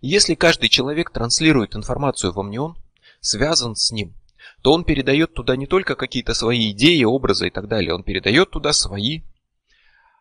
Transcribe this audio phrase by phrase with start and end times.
[0.00, 2.76] Если каждый человек транслирует информацию в амнион,
[3.20, 4.14] связан с ним,
[4.62, 8.50] то он передает туда не только какие-то свои идеи, образы и так далее, он передает
[8.50, 9.22] туда свои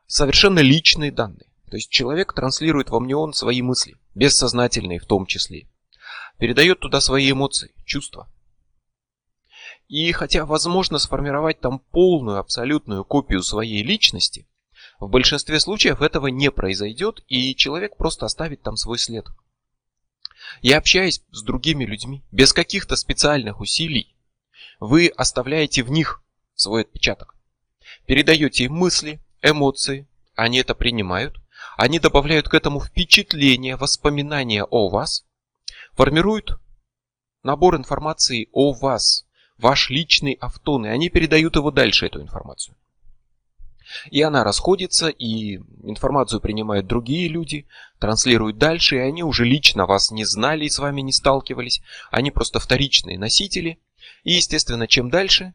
[0.08, 1.48] совершенно личные данные.
[1.70, 5.68] То есть человек транслирует в амнион свои мысли, бессознательные в том числе.
[6.40, 8.28] Передает туда свои эмоции, чувства.
[9.88, 14.48] И хотя возможно сформировать там полную, абсолютную копию своей личности,
[15.00, 19.26] в большинстве случаев этого не произойдет, и человек просто оставит там свой след.
[20.62, 24.16] И общаясь с другими людьми, без каких-то специальных усилий,
[24.80, 26.24] вы оставляете в них
[26.56, 27.36] свой отпечаток.
[28.06, 31.38] Передаете им мысли, эмоции, они это принимают,
[31.78, 35.26] они добавляют к этому впечатление, воспоминания о вас,
[35.94, 36.60] формируют
[37.44, 39.26] набор информации о вас,
[39.58, 42.76] ваш личный автон, и они передают его дальше, эту информацию.
[44.12, 47.68] И она расходится, и информацию принимают другие люди,
[48.00, 51.82] транслируют дальше, и они уже лично вас не знали и с вами не сталкивались.
[52.12, 53.80] Они просто вторичные носители.
[54.24, 55.54] И, естественно, чем дальше,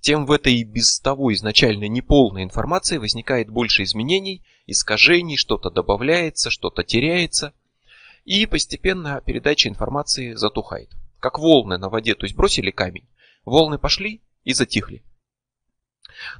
[0.00, 6.82] тем в этой без того изначально неполной информации возникает больше изменений, искажений, что-то добавляется, что-то
[6.82, 7.54] теряется.
[8.24, 10.90] И постепенно передача информации затухает.
[11.20, 13.08] Как волны на воде, то есть бросили камень,
[13.46, 15.02] волны пошли и затихли.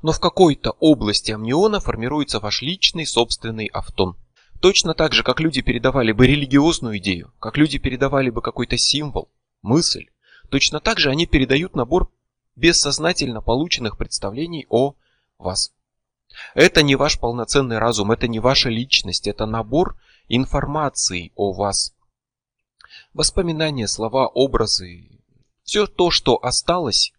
[0.02, 4.16] Но в какой-то области амниона формируется ваш личный собственный автон.
[4.60, 9.28] Точно так же, как люди передавали бы религиозную идею, как люди передавали бы какой-то символ,
[9.62, 10.06] мысль,
[10.48, 12.10] точно так же они передают набор
[12.56, 14.94] бессознательно полученных представлений о
[15.38, 15.72] вас.
[16.54, 19.96] Это не ваш полноценный разум, это не ваша личность, это набор
[20.28, 21.94] информации о вас.
[23.12, 25.08] Воспоминания, слова, образы,
[25.62, 27.12] все то, что осталось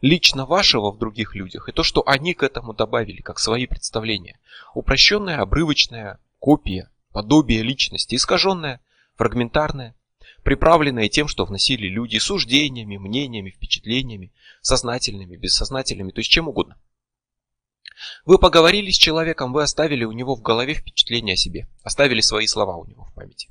[0.00, 4.38] лично вашего в других людях, и то, что они к этому добавили, как свои представления.
[4.74, 8.80] Упрощенная, обрывочная копия, подобие личности, искаженная,
[9.14, 9.94] фрагментарная,
[10.42, 16.76] приправленная тем, что вносили люди суждениями, мнениями, впечатлениями, сознательными, бессознательными, то есть чем угодно.
[18.26, 22.46] Вы поговорили с человеком, вы оставили у него в голове впечатление о себе, оставили свои
[22.46, 23.48] слова у него в памяти.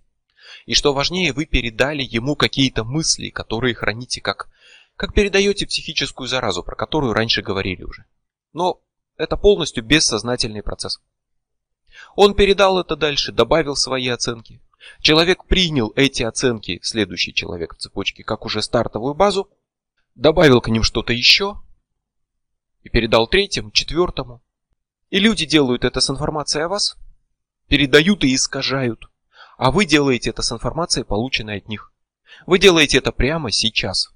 [0.66, 4.50] И что важнее, вы передали ему какие-то мысли, которые храните как,
[4.96, 8.06] как передаете психическую заразу, про которую раньше говорили уже.
[8.54, 8.82] Но
[9.18, 11.00] это полностью бессознательный процесс.
[12.16, 14.62] Он передал это дальше, добавил свои оценки.
[15.02, 19.50] Человек принял эти оценки, следующий человек в цепочке, как уже стартовую базу,
[20.14, 21.62] добавил к ним что-то еще
[22.84, 24.44] и передал третьему, четвертому.
[25.10, 26.98] И люди делают это с информацией о вас,
[27.68, 29.06] передают и искажают,
[29.58, 31.94] а вы делаете это с информацией, полученной от них.
[32.46, 34.15] Вы делаете это прямо сейчас.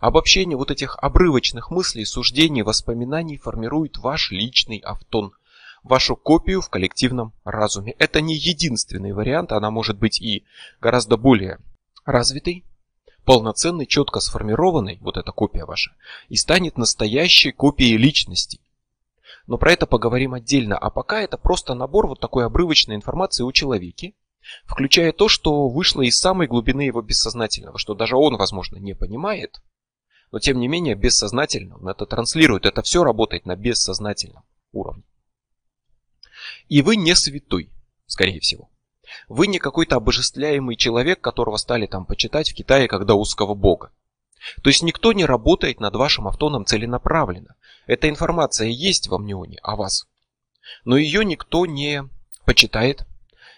[0.00, 5.32] Обобщение вот этих обрывочных мыслей, суждений, воспоминаний формирует ваш личный автон,
[5.82, 7.94] вашу копию в коллективном разуме.
[7.98, 10.44] Это не единственный вариант, она может быть и
[10.80, 11.58] гораздо более
[12.04, 12.64] развитый,
[13.24, 15.92] полноценный, четко сформированный, вот эта копия ваша,
[16.28, 18.60] и станет настоящей копией личности.
[19.46, 23.52] Но про это поговорим отдельно, а пока это просто набор вот такой обрывочной информации о
[23.52, 24.14] человеке,
[24.64, 29.60] включая то, что вышло из самой глубины его бессознательного, что даже он, возможно, не понимает,
[30.34, 35.04] но тем не менее бессознательно он это транслирует, это все работает на бессознательном уровне.
[36.68, 37.70] И вы не святой,
[38.06, 38.68] скорее всего.
[39.28, 43.92] Вы не какой-то обожествляемый человек, которого стали там почитать в Китае когда узкого бога.
[44.64, 47.54] То есть никто не работает над вашим автоном целенаправленно.
[47.86, 50.08] Эта информация есть в амнионе о вас.
[50.84, 52.08] Но ее никто не
[52.44, 53.06] почитает,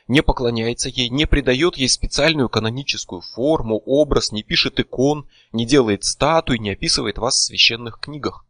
[0.08, 6.04] не поклоняется ей, не придает ей специальную каноническую форму, образ, не пишет икон, не делает
[6.04, 8.46] статуй, не описывает вас в священных книгах.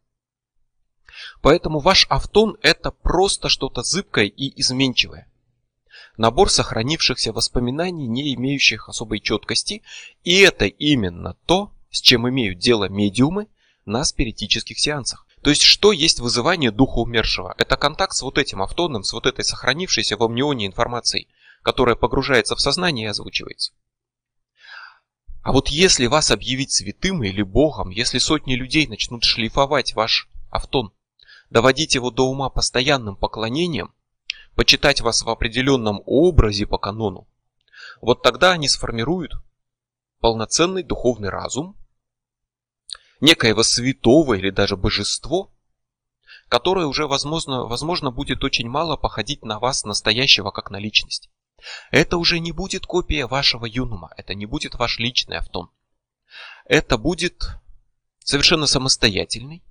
[1.41, 5.27] Поэтому ваш автон это просто что-то зыбкое и изменчивое
[6.17, 9.83] набор сохранившихся воспоминаний, не имеющих особой четкости,
[10.23, 13.47] и это именно то, с чем имеют дело медиумы
[13.85, 15.25] на спиритических сеансах.
[15.41, 17.53] То есть, что есть вызывание духа умершего?
[17.57, 21.27] Это контакт с вот этим автоном, с вот этой сохранившейся в амнионе информацией,
[21.67, 23.73] которая погружается в сознание и озвучивается.
[25.41, 30.93] А вот если вас объявить святым или богом, если сотни людей начнут шлифовать ваш автон,
[31.49, 33.93] доводить его до ума постоянным поклонением,
[34.55, 37.27] почитать вас в определенном образе по канону,
[37.99, 39.33] вот тогда они сформируют
[40.21, 41.75] полноценный духовный разум,
[43.19, 45.51] некоего святого или даже божество,
[46.47, 51.29] которое уже возможно, возможно будет очень мало походить на вас настоящего как на личность.
[51.91, 55.69] Это уже не будет копия вашего юнума, это не будет ваш личный автон.
[56.65, 57.49] Это будет
[58.19, 59.63] совершенно самостоятельный,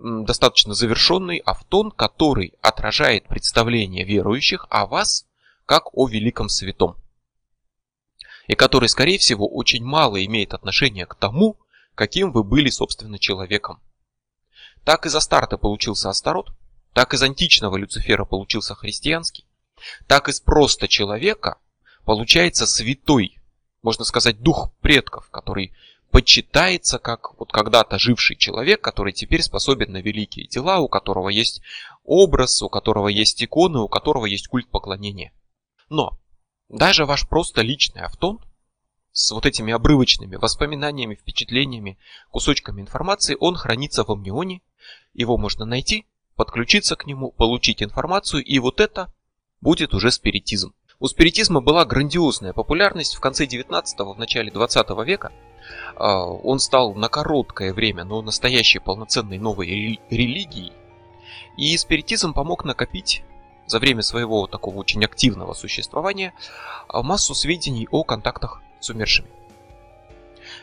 [0.00, 5.26] достаточно завершенный автон, который отражает представление верующих о вас
[5.66, 6.96] как о великом святом.
[8.46, 11.58] И который, скорее всего, очень мало имеет отношения к тому,
[11.94, 13.80] каким вы были, собственно, человеком.
[14.84, 16.52] Так из Астарта получился Астарот,
[16.92, 19.44] так из античного Люцифера получился христианский,
[20.06, 21.58] так из просто человека
[22.04, 23.38] получается святой,
[23.82, 25.72] можно сказать, дух предков, который
[26.10, 31.62] почитается как вот когда-то живший человек, который теперь способен на великие дела, у которого есть
[32.04, 35.32] образ, у которого есть иконы, у которого есть культ поклонения.
[35.88, 36.18] Но
[36.68, 38.40] даже ваш просто личный автон
[39.12, 41.98] с вот этими обрывочными воспоминаниями, впечатлениями,
[42.30, 44.62] кусочками информации, он хранится в амнионе,
[45.12, 46.06] его можно найти,
[46.36, 49.12] подключиться к нему, получить информацию, и вот это
[49.60, 50.72] будет уже спиритизм.
[50.98, 55.32] У спиритизма была грандиозная популярность в конце 19-го, в начале 20 века.
[55.96, 60.72] А, он стал на короткое время, но настоящей полноценной новой религией.
[61.56, 63.22] И спиритизм помог накопить
[63.66, 66.34] за время своего такого очень активного существования
[66.88, 69.28] массу сведений о контактах с умершими.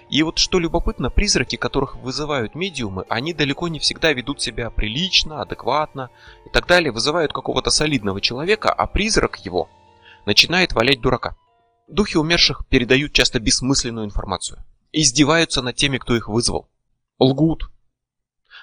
[0.09, 5.41] И вот что любопытно, призраки, которых вызывают медиумы, они далеко не всегда ведут себя прилично,
[5.41, 6.09] адекватно
[6.45, 9.69] и так далее, вызывают какого-то солидного человека, а призрак его
[10.25, 11.35] начинает валять дурака.
[11.89, 14.63] Духи умерших передают часто бессмысленную информацию,
[14.93, 16.69] издеваются над теми, кто их вызвал,
[17.19, 17.69] лгут.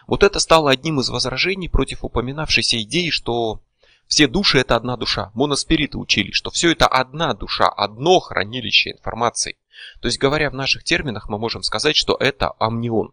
[0.06, 3.62] Вот это стало одним из возражений против упоминавшейся идеи, что
[4.06, 5.31] все души это одна душа.
[5.35, 9.56] Моноспириты учили, что все это одна душа, одно хранилище информации.
[10.00, 13.12] То есть, говоря в наших терминах, мы можем сказать, что это амнион.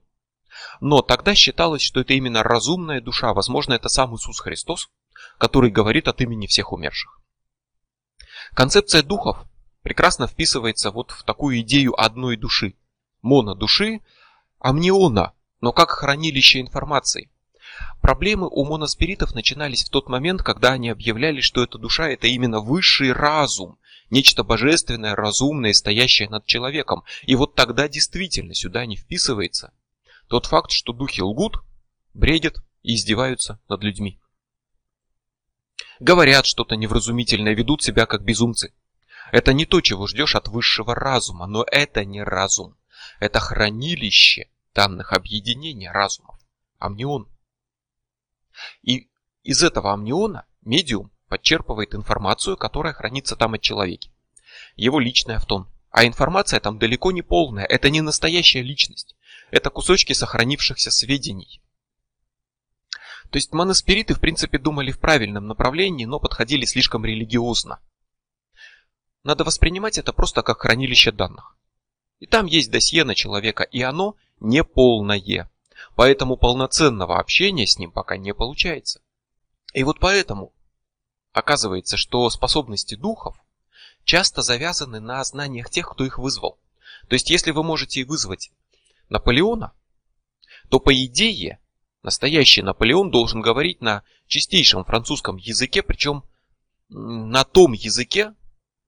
[0.80, 4.90] Но тогда считалось, что это именно разумная душа, возможно, это сам Иисус Христос,
[5.38, 7.20] который говорит от имени всех умерших.
[8.54, 9.38] Концепция духов
[9.82, 12.76] прекрасно вписывается вот в такую идею одной души.
[13.22, 14.02] Монодуши,
[14.60, 17.32] амниона, но как хранилище информации.
[18.02, 22.60] Проблемы у моноспиритов начинались в тот момент, когда они объявляли, что эта душа это именно
[22.60, 23.78] высший разум,
[24.12, 27.04] нечто божественное, разумное, стоящее над человеком.
[27.24, 29.74] И вот тогда действительно сюда не вписывается
[30.28, 31.58] тот факт, что духи лгут,
[32.14, 34.20] бредят и издеваются над людьми.
[36.00, 38.74] Говорят что-то невразумительное, ведут себя как безумцы.
[39.32, 42.78] Это не то, чего ждешь от высшего разума, но это не разум.
[43.20, 46.40] Это хранилище данных объединений разумов.
[46.80, 47.28] Амнион.
[48.84, 49.10] И
[49.44, 54.10] из этого амниона медиум подчерпывает информацию, которая хранится там от человека.
[54.76, 55.66] Его личный автон.
[55.90, 59.16] А информация там далеко не полная, это не настоящая личность.
[59.50, 61.62] Это кусочки сохранившихся сведений.
[63.30, 67.80] То есть моноспириты в принципе думали в правильном направлении, но подходили слишком религиозно.
[69.24, 71.56] Надо воспринимать это просто как хранилище данных.
[72.20, 75.50] И там есть досье на человека, и оно не полное.
[75.96, 79.02] Поэтому полноценного общения с ним пока не получается.
[79.74, 80.54] И вот поэтому
[81.34, 83.38] оказывается, что способности духов
[84.04, 86.60] часто завязаны на знаниях тех, кто их вызвал.
[87.08, 88.52] То есть, если вы можете вызвать
[89.10, 89.74] Наполеона,
[90.70, 91.60] то по идее
[92.04, 96.24] настоящий Наполеон должен говорить на чистейшем французском языке, причем
[96.90, 98.34] на том языке,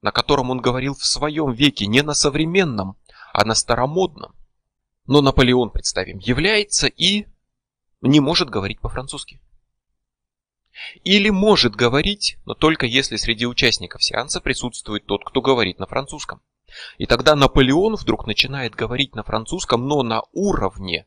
[0.02, 2.98] на котором он говорил в своем веке, не на современном,
[3.34, 4.34] а на старомодном.
[5.06, 7.26] Но Наполеон, представим, является и
[8.02, 9.42] не может говорить по-французски.
[11.04, 16.42] Или может говорить, но только если среди участников сеанса присутствует тот, кто говорит на французском.
[16.98, 21.06] И тогда Наполеон вдруг начинает говорить на французском, но на уровне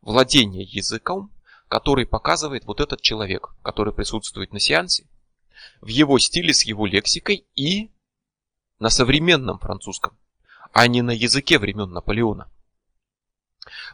[0.00, 1.30] владения языком,
[1.68, 5.06] который показывает вот этот человек, который присутствует на сеансе,
[5.80, 7.90] в его стиле, с его лексикой и
[8.78, 10.16] на современном французском,
[10.72, 12.50] а не на языке времен Наполеона.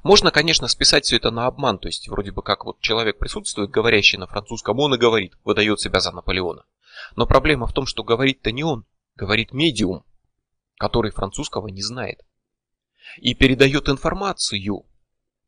[0.02, 3.70] Можно, конечно, списать все это на обман, то есть вроде бы как вот человек присутствует,
[3.70, 6.64] говорящий на французском, он и говорит, выдает себя за Наполеона.
[7.16, 8.84] Но проблема в том, что говорит-то не он,
[9.16, 10.04] говорит медиум,
[10.78, 12.20] который французского не знает.
[13.18, 14.84] И передает информацию,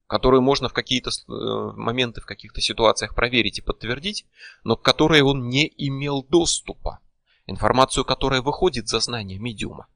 [0.06, 1.32] которую можно в какие-то э,
[1.76, 4.26] моменты, в каких-то ситуациях проверить и подтвердить,
[4.62, 7.00] но к которой он не имел доступа.
[7.46, 9.86] Информацию, которая выходит за знание медиума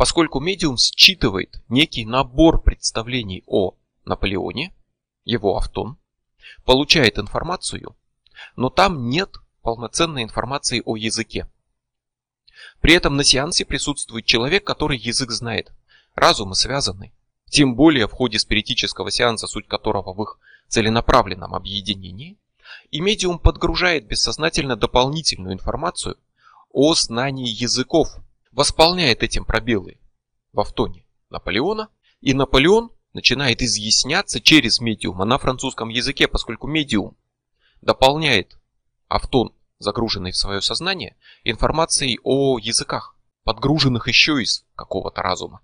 [0.00, 3.74] поскольку медиум считывает некий набор представлений о
[4.06, 4.72] Наполеоне,
[5.26, 5.98] его автон,
[6.64, 7.94] получает информацию,
[8.56, 11.50] но там нет полноценной информации о языке.
[12.80, 15.70] При этом на сеансе присутствует человек, который язык знает,
[16.14, 17.12] разумы связаны,
[17.50, 20.38] тем более в ходе спиритического сеанса, суть которого в их
[20.68, 22.38] целенаправленном объединении,
[22.90, 26.16] и медиум подгружает бессознательно дополнительную информацию
[26.72, 28.16] о знании языков,
[28.52, 29.98] восполняет этим пробелы
[30.52, 31.88] в автоне Наполеона,
[32.20, 37.16] и Наполеон начинает изъясняться через медиума на французском языке, поскольку медиум
[37.80, 38.58] дополняет
[39.08, 45.62] автон, загруженный в свое сознание, информацией о языках, подгруженных еще из какого-то разума.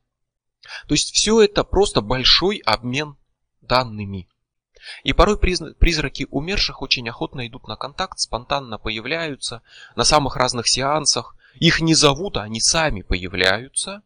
[0.88, 3.16] То есть все это просто большой обмен
[3.60, 4.28] данными.
[5.04, 9.62] И порой призраки умерших очень охотно идут на контакт, спонтанно появляются
[9.96, 11.36] на самых разных сеансах.
[11.60, 14.02] Их не зовут, а они сами появляются,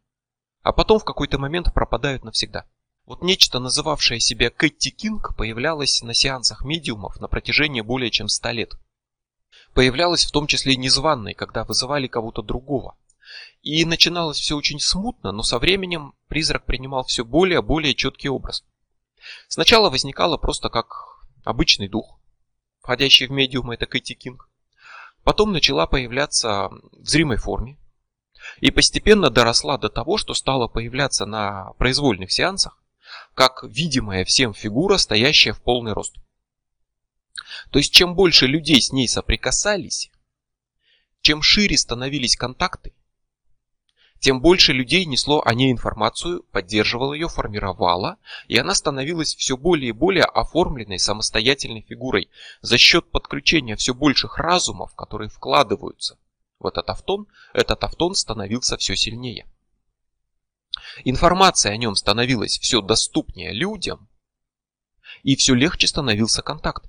[0.62, 2.66] а потом в какой-то момент пропадают навсегда.
[3.06, 8.52] Вот нечто, называвшее себя Кэти Кинг, появлялось на сеансах медиумов на протяжении более чем ста
[8.52, 8.74] лет.
[9.74, 12.96] Появлялось в том числе незваной, когда вызывали кого-то другого.
[13.62, 18.28] И начиналось все очень смутно, но со временем призрак принимал все более и более четкий
[18.28, 18.64] образ.
[19.48, 22.20] Сначала возникало просто как обычный дух,
[22.80, 24.49] входящий в медиум, это Кэти Кинг.
[25.30, 27.78] Потом начала появляться в зримой форме.
[28.58, 32.82] И постепенно доросла до того, что стала появляться на произвольных сеансах,
[33.34, 36.16] как видимая всем фигура, стоящая в полный рост.
[37.70, 40.10] То есть чем больше людей с ней соприкасались,
[41.20, 42.92] чем шире становились контакты,
[44.20, 49.88] тем больше людей несло о ней информацию, поддерживало ее, формировало, и она становилась все более
[49.88, 52.28] и более оформленной самостоятельной фигурой
[52.60, 56.18] за счет подключения все больших разумов, которые вкладываются
[56.58, 59.46] в этот автон, этот автон становился все сильнее.
[61.04, 64.06] Информация о нем становилась все доступнее людям,
[65.22, 66.84] и все легче становился контакт.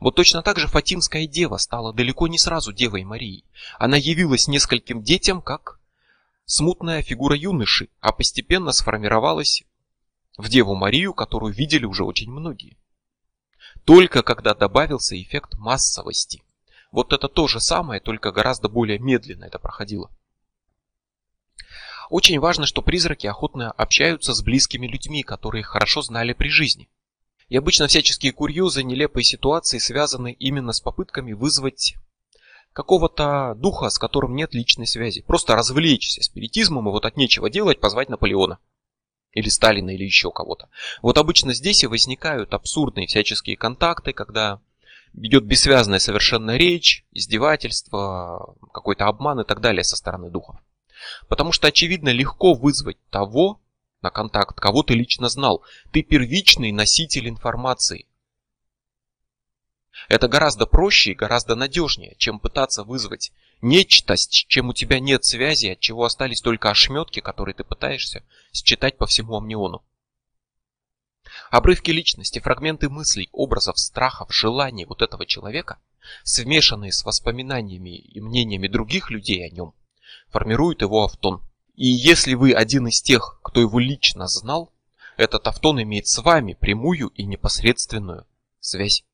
[0.00, 3.44] Вот точно так же Фатимская дева стала далеко не сразу Девой Марией.
[3.78, 5.78] Она явилась нескольким детям как
[6.46, 9.64] смутная фигура юноши, а постепенно сформировалась
[10.36, 12.76] в Деву Марию, которую видели уже очень многие.
[13.84, 16.42] Только когда добавился эффект массовости.
[16.90, 20.10] Вот это то же самое, только гораздо более медленно это проходило.
[22.10, 26.88] Очень важно, что призраки охотно общаются с близкими людьми, которые хорошо знали при жизни.
[27.48, 31.96] И обычно всяческие курьезы, нелепые ситуации связаны именно с попытками вызвать
[32.74, 35.22] какого-то духа, с которым нет личной связи.
[35.22, 38.58] Просто развлечься спиритизмом и вот от нечего делать позвать Наполеона.
[39.32, 40.68] Или Сталина, или еще кого-то.
[41.00, 44.60] Вот обычно здесь и возникают абсурдные всяческие контакты, когда
[45.14, 50.56] идет бессвязная совершенно речь, издевательство, какой-то обман и так далее со стороны духов.
[51.28, 53.60] Потому что, очевидно, легко вызвать того
[54.02, 55.62] на контакт, кого ты лично знал.
[55.92, 58.06] Ты первичный носитель информации.
[60.08, 63.32] Это гораздо проще и гораздо надежнее, чем пытаться вызвать
[63.62, 68.22] нечто, с чем у тебя нет связи, от чего остались только ошметки, которые ты пытаешься
[68.52, 69.82] считать по всему амниону.
[71.50, 75.78] Обрывки личности, фрагменты мыслей, образов, страхов, желаний вот этого человека,
[76.22, 79.74] смешанные с воспоминаниями и мнениями других людей о нем,
[80.28, 81.42] формируют его автон.
[81.74, 84.72] И если вы один из тех, кто его лично знал,
[85.16, 88.26] этот автон имеет с вами прямую и непосредственную
[88.60, 89.04] связь.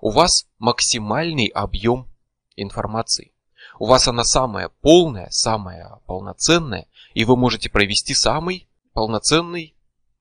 [0.00, 2.08] У вас максимальный объем
[2.56, 3.32] информации.
[3.78, 9.74] У вас она самая полная, самая полноценная, и вы можете провести самый полноценный,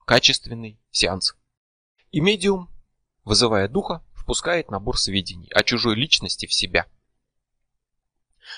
[0.05, 1.35] качественный сеанс.
[2.11, 2.69] И медиум,
[3.23, 6.87] вызывая духа, впускает набор сведений о чужой личности в себя.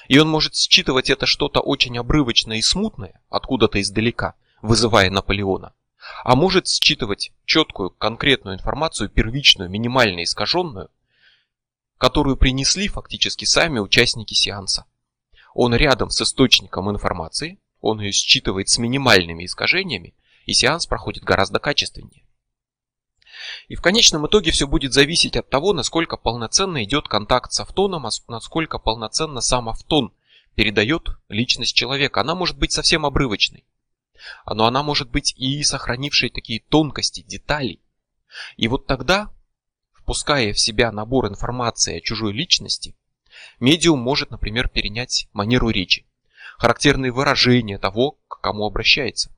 [0.07, 5.73] И он может считывать это что-то очень обрывочное и смутное, откуда-то издалека, вызывая Наполеона.
[6.23, 10.89] А может считывать четкую, конкретную информацию, первичную, минимально искаженную,
[11.97, 14.85] которую принесли фактически сами участники сеанса.
[15.53, 20.13] Он рядом с источником информации, он ее считывает с минимальными искажениями,
[20.45, 22.25] и сеанс проходит гораздо качественнее.
[23.67, 28.05] И в конечном итоге все будет зависеть от того, насколько полноценно идет контакт с автоном,
[28.05, 30.13] а насколько полноценно сам автон
[30.55, 32.21] передает личность человека.
[32.21, 33.65] Она может быть совсем обрывочной,
[34.45, 37.81] но она может быть и сохранившей такие тонкости, деталей.
[38.57, 39.29] И вот тогда
[40.05, 42.95] впуская в себя набор информации о чужой личности,
[43.59, 46.05] медиум может, например, перенять манеру речи,
[46.59, 49.35] характерные выражения того, к кому обращается.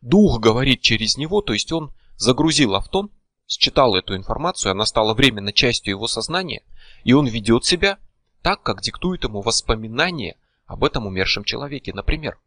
[0.00, 3.12] Дух говорит через него, то есть он загрузил автон,
[3.46, 6.64] считал эту информацию, она стала временно частью его сознания,
[7.04, 7.98] и он ведет себя
[8.42, 10.36] так, как диктует ему воспоминания
[10.66, 11.94] об этом умершем человеке.
[11.94, 12.40] Например,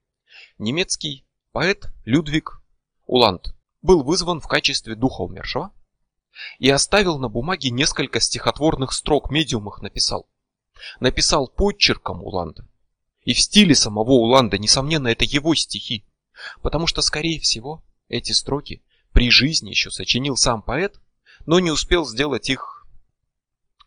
[0.57, 2.61] немецкий поэт Людвиг
[3.05, 5.71] Уланд был вызван в качестве духа умершего
[6.59, 10.27] и оставил на бумаге несколько стихотворных строк, медиум их написал.
[10.99, 12.67] Написал подчерком Уланда.
[13.23, 16.05] И в стиле самого Уланда, несомненно, это его стихи.
[16.61, 20.99] Потому что, скорее всего, эти строки при жизни еще сочинил сам поэт,
[21.45, 22.85] но не успел сделать их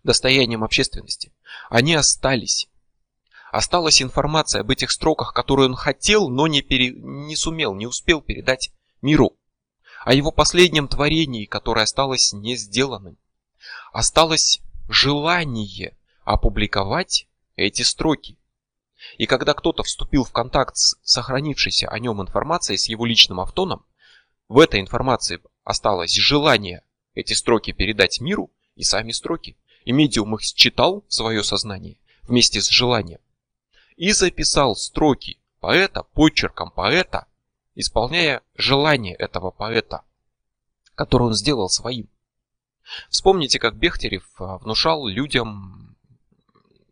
[0.02, 1.32] достоянием общественности.
[1.68, 2.68] Они остались.
[3.52, 6.92] Осталась информация об этих строках, которую он хотел, но не, пере...
[6.92, 9.37] не сумел, не успел передать миру.
[10.04, 13.16] О его последнем творении, которое осталось не сделанным.
[13.92, 17.26] Осталось желание опубликовать
[17.56, 18.38] эти строки.
[19.16, 23.84] И когда кто-то вступил в контакт с сохранившейся о нем информацией, с его личным автоном,
[24.48, 26.82] в этой информации осталось желание
[27.14, 29.56] эти строки передать миру и сами строки.
[29.84, 33.20] И медиум их считал в свое сознание вместе с желанием.
[33.96, 37.26] И записал строки поэта почерком поэта,
[37.78, 40.02] исполняя желание этого поэта,
[40.96, 42.08] которое он сделал своим.
[43.08, 45.96] Вспомните, как Бехтерев а, внушал людям,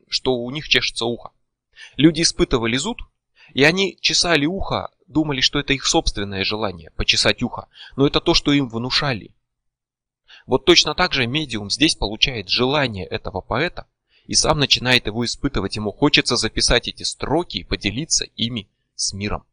[0.09, 1.31] что у них чешется ухо.
[1.97, 3.01] Люди испытывали зуд,
[3.53, 7.67] и они чесали ухо, думали, что это их собственное желание почесать ухо,
[7.97, 9.35] но это то, что им внушали.
[10.47, 13.89] Вот точно так же медиум здесь получает желание этого поэта
[14.27, 15.75] и сам начинает его испытывать.
[15.75, 19.45] Ему хочется записать эти строки и поделиться ими с миром.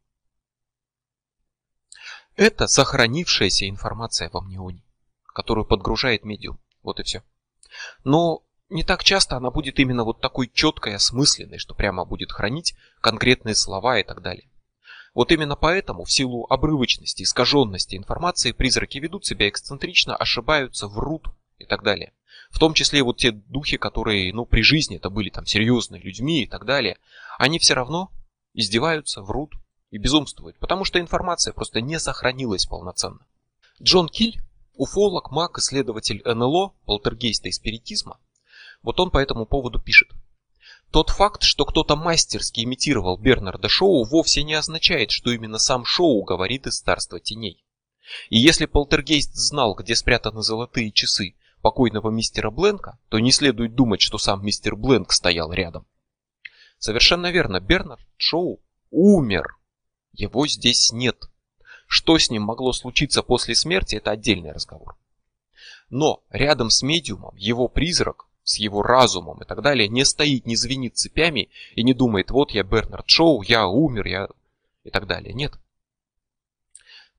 [2.36, 4.82] Это сохранившаяся информация во мнеоне,
[5.26, 6.58] которую подгружает медиум.
[6.82, 7.22] Вот и все.
[8.02, 12.74] Но не так часто она будет именно вот такой четкой, осмысленной, что прямо будет хранить
[13.00, 14.48] конкретные слова и так далее.
[15.14, 21.66] Вот именно поэтому, в силу обрывочности, искаженности информации, призраки ведут себя эксцентрично, ошибаются, врут и
[21.66, 22.12] так далее.
[22.50, 26.42] В том числе вот те духи, которые, ну, при жизни это были там серьезные людьми
[26.42, 26.98] и так далее,
[27.38, 28.10] они все равно
[28.54, 29.54] издеваются, врут
[29.94, 33.24] и безумствуют, потому что информация просто не сохранилась полноценно.
[33.80, 34.42] Джон Киль,
[34.74, 38.18] уфолог, маг, исследователь НЛО, полтергейста и спиритизма,
[38.82, 40.08] вот он по этому поводу пишет.
[40.90, 46.24] Тот факт, что кто-то мастерски имитировал Бернарда Шоу, вовсе не означает, что именно сам Шоу
[46.24, 47.64] говорит из царства теней.
[48.30, 54.00] И если полтергейст знал, где спрятаны золотые часы покойного мистера Бленка, то не следует думать,
[54.00, 55.86] что сам мистер Бленк стоял рядом.
[56.80, 58.60] Совершенно верно, Бернард Шоу
[58.90, 59.56] умер.
[60.14, 61.28] Его здесь нет.
[61.86, 64.96] Что с ним могло случиться после смерти, это отдельный разговор.
[65.90, 70.54] Но рядом с медиумом его призрак с его разумом и так далее не стоит, не
[70.54, 74.28] звенит цепями и не думает, вот я Бернард Шоу, я умер, я
[74.84, 75.32] и так далее.
[75.32, 75.54] Нет.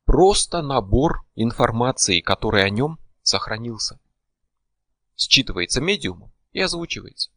[0.05, 3.99] Просто набор информации, который о нем сохранился.
[5.17, 7.31] Считывается медиумом и озвучивается.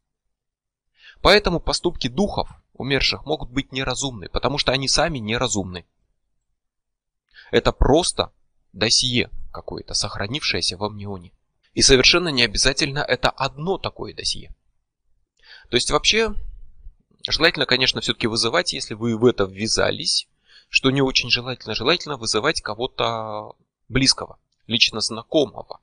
[1.23, 5.85] Поэтому поступки духов умерших могут быть неразумны, потому что они сами неразумны.
[7.51, 8.33] Это просто
[8.73, 11.33] досье какое-то, сохранившееся в амнионе.
[11.75, 14.55] И совершенно не обязательно это одно такое досье.
[15.71, 16.35] То есть вообще
[17.29, 20.29] желательно, конечно, все-таки вызывать, если вы в это ввязались,
[20.69, 23.55] что не очень желательно, желательно вызывать кого-то
[23.89, 25.81] близкого, лично знакомого.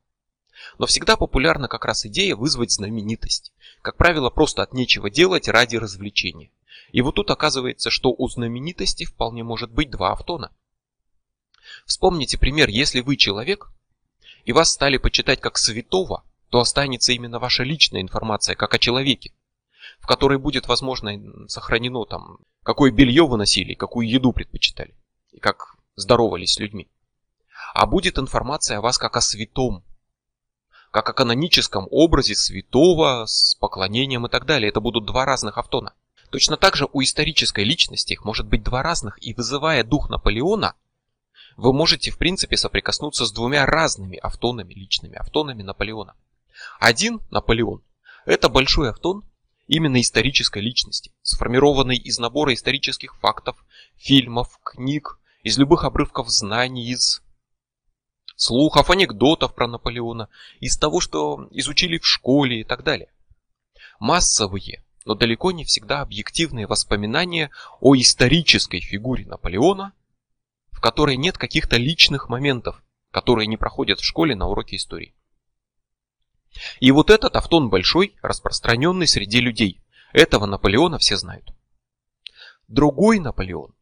[0.77, 3.51] Но всегда популярна как раз идея вызвать знаменитость.
[3.81, 6.51] Как правило, просто от нечего делать ради развлечения.
[6.91, 10.51] И вот тут оказывается, что у знаменитости вполне может быть два автона.
[11.85, 13.71] Вспомните пример, если вы человек,
[14.45, 19.33] и вас стали почитать как святого, то останется именно ваша личная информация, как о человеке,
[19.99, 24.95] в которой будет, возможно, сохранено там, какое белье вы носили, какую еду предпочитали,
[25.31, 26.87] и как здоровались с людьми.
[27.73, 29.83] А будет информация о вас как о святом,
[30.91, 34.69] как о каноническом образе святого с поклонением и так далее.
[34.69, 35.93] Это будут два разных автона.
[36.35, 40.75] Точно так же у исторической личности их может быть два разных, и вызывая дух Наполеона,
[41.55, 46.13] вы можете в принципе соприкоснуться с двумя разными автонами, личными автонами Наполеона.
[46.77, 47.83] Один Наполеон–
[48.25, 49.23] это большой автон
[49.67, 53.55] именно исторической личности, сформированный из набора исторических фактов,
[53.95, 57.21] фильмов, книг, из любых обрывков знаний, из
[58.35, 60.27] слухов, анекдотов про Наполеона,
[60.59, 63.07] из того, что изучили в школе и так далее.
[64.01, 69.93] Массовые, но далеко не всегда объективные воспоминания о исторической фигуре Наполеона–
[70.75, 75.15] в которой нет каких-то личных моментов, которые не проходят в школе на уроке истории.
[76.79, 79.81] И вот этот автон большой, распространенный среди людей.
[80.11, 81.53] Этого Наполеона все знают.
[82.67, 83.73] Другой Наполеон,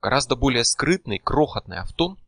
[0.00, 2.18] гораздо более скрытный, крохотный автон,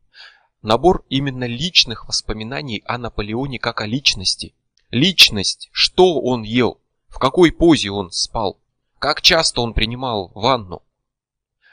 [0.61, 4.53] набор именно личных воспоминаний о Наполеоне как о личности.
[4.89, 6.80] Личность, что он ел,
[7.11, 8.57] в какой позе он спал,
[8.97, 10.81] как часто он принимал ванну,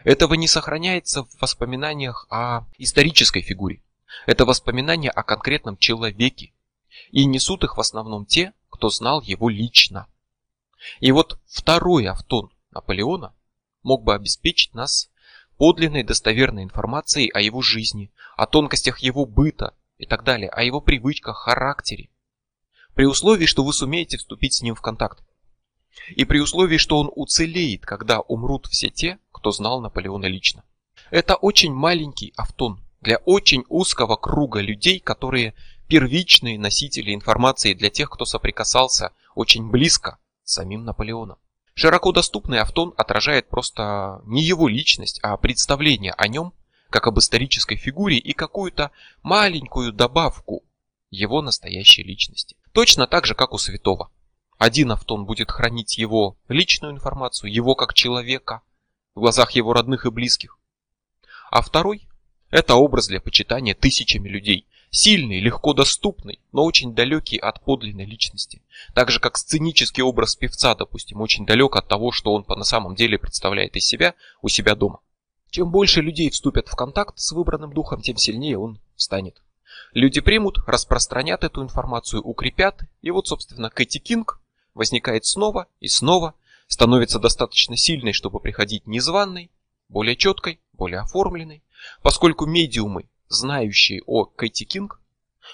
[0.05, 3.83] этого не сохраняется в воспоминаниях о исторической фигуре.
[4.27, 6.53] Это воспоминания о конкретном человеке.
[7.11, 10.07] И несут их в основном те, кто знал его лично.
[11.01, 13.35] И вот второй автон Наполеона
[13.83, 15.11] мог бы обеспечить нас
[15.57, 20.81] подлинной достоверной информацией о его жизни, о тонкостях его быта и так далее, о его
[20.81, 22.09] привычках, характере.
[22.95, 25.23] При условии, что вы сумеете вступить с ним в контакт.
[26.11, 30.65] И при условии, что он уцелеет, когда умрут все те, кто знал Наполеона лично.
[31.11, 35.55] Это очень маленький автон, для очень узкого круга людей, которые
[35.89, 41.39] первичные носители информации для тех, кто соприкасался очень близко с самим Наполеоном.
[41.75, 46.53] Широко доступный Автон отражает просто не его личность, а представление о нем
[46.91, 48.91] как об исторической фигуре и какую-то
[49.23, 50.65] маленькую добавку
[51.11, 52.57] его настоящей личности.
[52.73, 54.11] Точно так же, как у святого.
[54.59, 58.63] Один Автон будет хранить его личную информацию, его как человека,
[59.15, 60.59] в глазах его родных и близких.
[61.51, 62.09] А второй–
[62.51, 68.63] это образ для почитания тысячами людей, Сильный, легко доступный, но очень далекий от подлинной личности.
[68.95, 72.65] Так же, как сценический образ певца, допустим, очень далек от того, что он по на
[72.65, 75.01] самом деле представляет из себя у себя дома.
[75.51, 79.43] Чем больше людей вступят в контакт с выбранным духом, тем сильнее он станет.
[79.93, 84.38] Люди примут, распространят эту информацию, укрепят, и вот, собственно, Кэти Кинг
[84.79, 86.35] возникает снова и снова,
[86.69, 89.51] становится достаточно сильной, чтобы приходить незваной,
[89.89, 91.63] более четкой, более оформленной,
[92.03, 95.01] поскольку медиумы знающие о Кэти Кинг,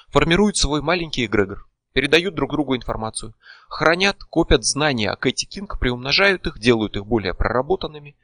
[0.08, 3.34] формируют свой маленький эгрегор, передают друг другу информацию,
[3.68, 8.16] хранят, копят знания о Кэти Кинг, приумножают их, делают их более проработанными,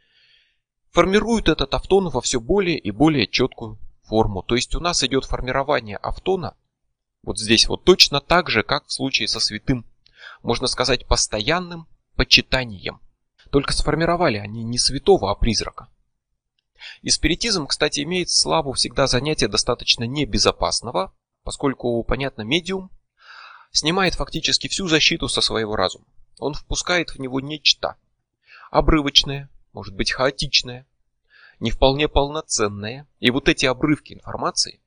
[0.90, 4.42] формируют этот автон во все более и более четкую форму.
[4.42, 6.54] То есть у нас идет формирование автона
[7.22, 9.84] вот здесь вот точно так же, как в случае со святым.
[10.42, 13.00] Можно сказать постоянным почитанием.
[13.50, 15.88] Только сформировали они не святого, а призрака.
[17.02, 22.90] И спиритизм, кстати, имеет славу всегда занятия достаточно небезопасного, поскольку, понятно, медиум
[23.72, 26.06] снимает фактически всю защиту со своего разума.
[26.38, 27.96] Он впускает в него нечто
[28.70, 30.86] обрывочное, может быть хаотичное,
[31.58, 33.06] не вполне полноценное.
[33.18, 34.80] И вот эти обрывки информации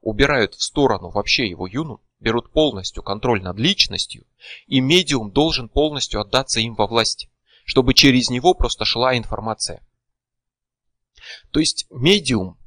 [0.00, 4.26] убирают в сторону вообще его юну, берут полностью контроль над личностью,
[4.66, 7.28] и медиум должен полностью отдаться им во власть,
[7.64, 9.86] чтобы через него просто шла информация.
[11.52, 12.58] То есть медиум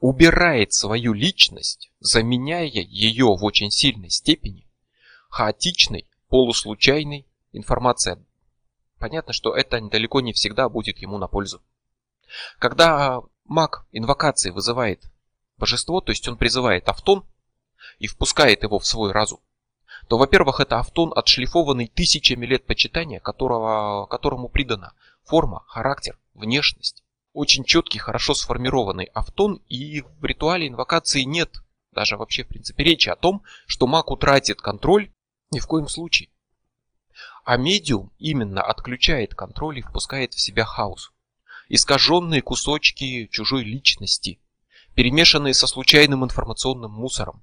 [0.00, 4.66] убирает свою личность, заменяя ее в очень сильной степени
[5.28, 8.16] хаотичной, полуслучайной информацией.
[8.98, 11.62] Понятно, что это далеко не всегда будет ему на пользу.
[12.58, 15.04] Когда маг инвокации вызывает
[15.58, 17.24] божество, то есть он призывает автон
[17.98, 19.40] и впускает его в свой разум,
[20.08, 24.92] то, во-первых, это автон, отшлифованный тысячами лет почитания, которого, которому придана
[25.24, 32.44] форма, характер, внешность, очень четкий, хорошо сформированный автон, и в ритуале инвокации нет даже вообще
[32.44, 35.10] в принципе речи о том, что маг утратит контроль
[35.50, 36.30] ни в коем случае.
[37.44, 41.12] А медиум именно отключает контроль и впускает в себя хаос.
[41.68, 44.40] Искаженные кусочки чужой личности,
[44.94, 47.42] перемешанные со случайным информационным мусором.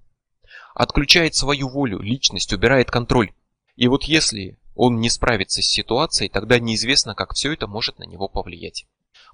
[0.74, 3.34] Отключает свою волю, личность, убирает контроль.
[3.76, 8.04] И вот если он не справится с ситуацией, тогда неизвестно, как все это может на
[8.04, 8.86] него повлиять.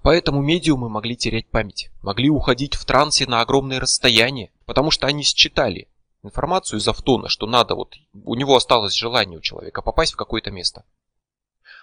[0.02, 5.24] Поэтому медиумы могли терять память, могли уходить в трансе на огромные расстояния, потому что они
[5.24, 5.88] считали
[6.24, 10.52] информацию из автона, что надо, вот у него осталось желание у человека попасть в какое-то
[10.52, 10.84] место.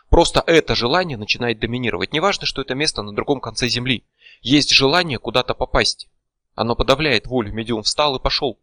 [0.08, 2.12] Просто это желание начинает доминировать.
[2.12, 4.04] Неважно, что это место на другом конце земли.
[4.42, 6.08] Есть желание куда-то попасть.
[6.54, 7.54] Оно подавляет волю.
[7.54, 8.58] Медиум встал и пошел.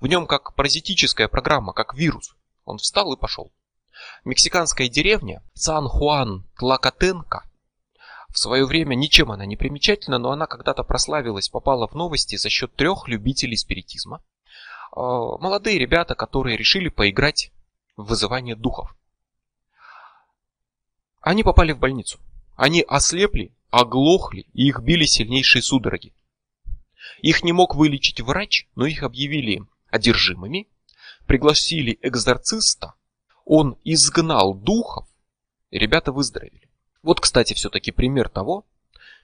[0.00, 2.34] В нем как паразитическая программа, как вирус.
[2.64, 3.52] Он встал и пошел.
[4.24, 7.44] Мексиканская деревня Сан-Хуан Тлакатенко
[8.34, 12.50] в свое время ничем она не примечательна, но она когда-то прославилась, попала в новости за
[12.50, 14.24] счет трех любителей спиритизма.
[14.90, 17.52] А, молодые ребята, которые решили поиграть
[17.96, 18.96] в вызывание духов.
[21.20, 22.18] Они попали в больницу.
[22.56, 26.12] Они ослепли, оглохли, и их били сильнейшие судороги.
[27.22, 29.62] Их не мог вылечить врач, но их объявили
[29.94, 30.66] одержимыми,
[31.26, 32.94] пригласили экзорциста,
[33.44, 35.06] он изгнал духов,
[35.70, 36.68] и ребята выздоровели.
[37.02, 38.64] Вот, кстати, все-таки пример того,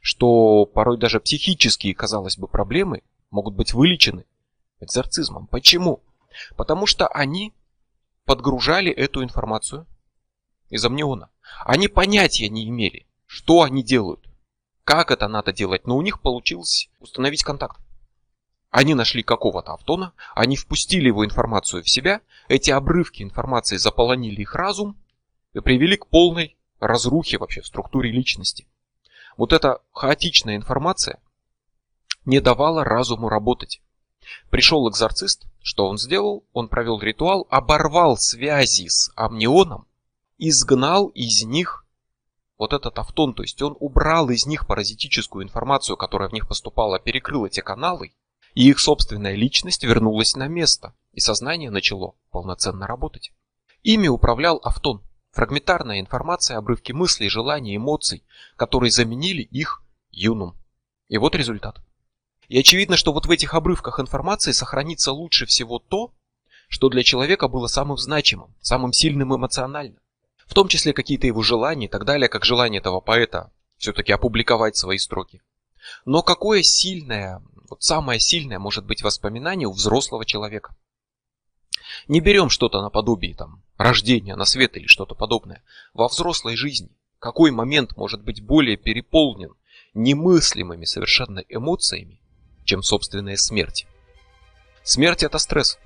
[0.01, 4.25] что порой даже психические, казалось бы, проблемы могут быть вылечены
[4.81, 5.47] экзорцизмом.
[5.49, 6.03] Почему?
[6.57, 7.53] Потому что они
[8.25, 9.87] подгружали эту информацию
[10.69, 11.31] из амниона.
[11.65, 14.25] Они понятия не имели, что они делают,
[14.85, 17.81] как это надо делать, но у них получилось установить контакт.
[18.71, 24.55] Они нашли какого-то автона, они впустили его информацию в себя, эти обрывки информации заполонили их
[24.55, 24.97] разум
[25.55, 28.69] и привели к полной разрухи вообще в структуре личности.
[29.37, 31.19] Вот эта хаотичная информация
[32.25, 33.81] не давала разуму работать.
[34.51, 36.45] Пришел экзорцист, что он сделал?
[36.53, 39.87] Он провел ритуал, оборвал связи с амнионом,
[40.39, 41.85] изгнал из них
[42.57, 47.01] вот этот автон, то есть он убрал из них паразитическую информацию, которая в них поступала,
[47.01, 48.13] перекрыл эти каналы,
[48.61, 53.33] и их собственная личность вернулась на место, и сознание начало полноценно работать.
[53.83, 55.03] Ими управлял автон.
[55.33, 58.23] Фрагментарная информация, обрывки мыслей, желаний, эмоций,
[58.57, 60.59] которые заменили их юнум.
[61.09, 61.81] И вот результат.
[62.49, 66.13] И очевидно, что вот в этих обрывках информации сохранится лучше всего то,
[66.69, 69.97] что для человека было самым значимым, самым сильным эмоционально.
[70.47, 74.77] В том числе какие-то его желания и так далее, как желание этого поэта все-таки опубликовать
[74.77, 75.41] свои строки.
[76.05, 80.75] Но какое сильное, вот самое сильное может быть воспоминание у взрослого человека?
[82.09, 85.63] Не берем что-то наподобие там рождения на свет или что-то подобное.
[85.95, 89.55] Во взрослой жизни какой момент может быть более переполнен
[89.95, 92.21] немыслимыми совершенно эмоциями,
[92.65, 93.87] чем собственная смерть?
[94.83, 95.79] Смерть это стресс.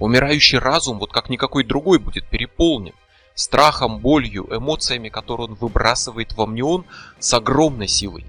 [0.00, 2.92] Умирающий разум, вот как никакой другой, будет переполнен
[3.34, 6.84] страхом, болью, эмоциями, которые он выбрасывает в амнион
[7.18, 8.26] с огромной силой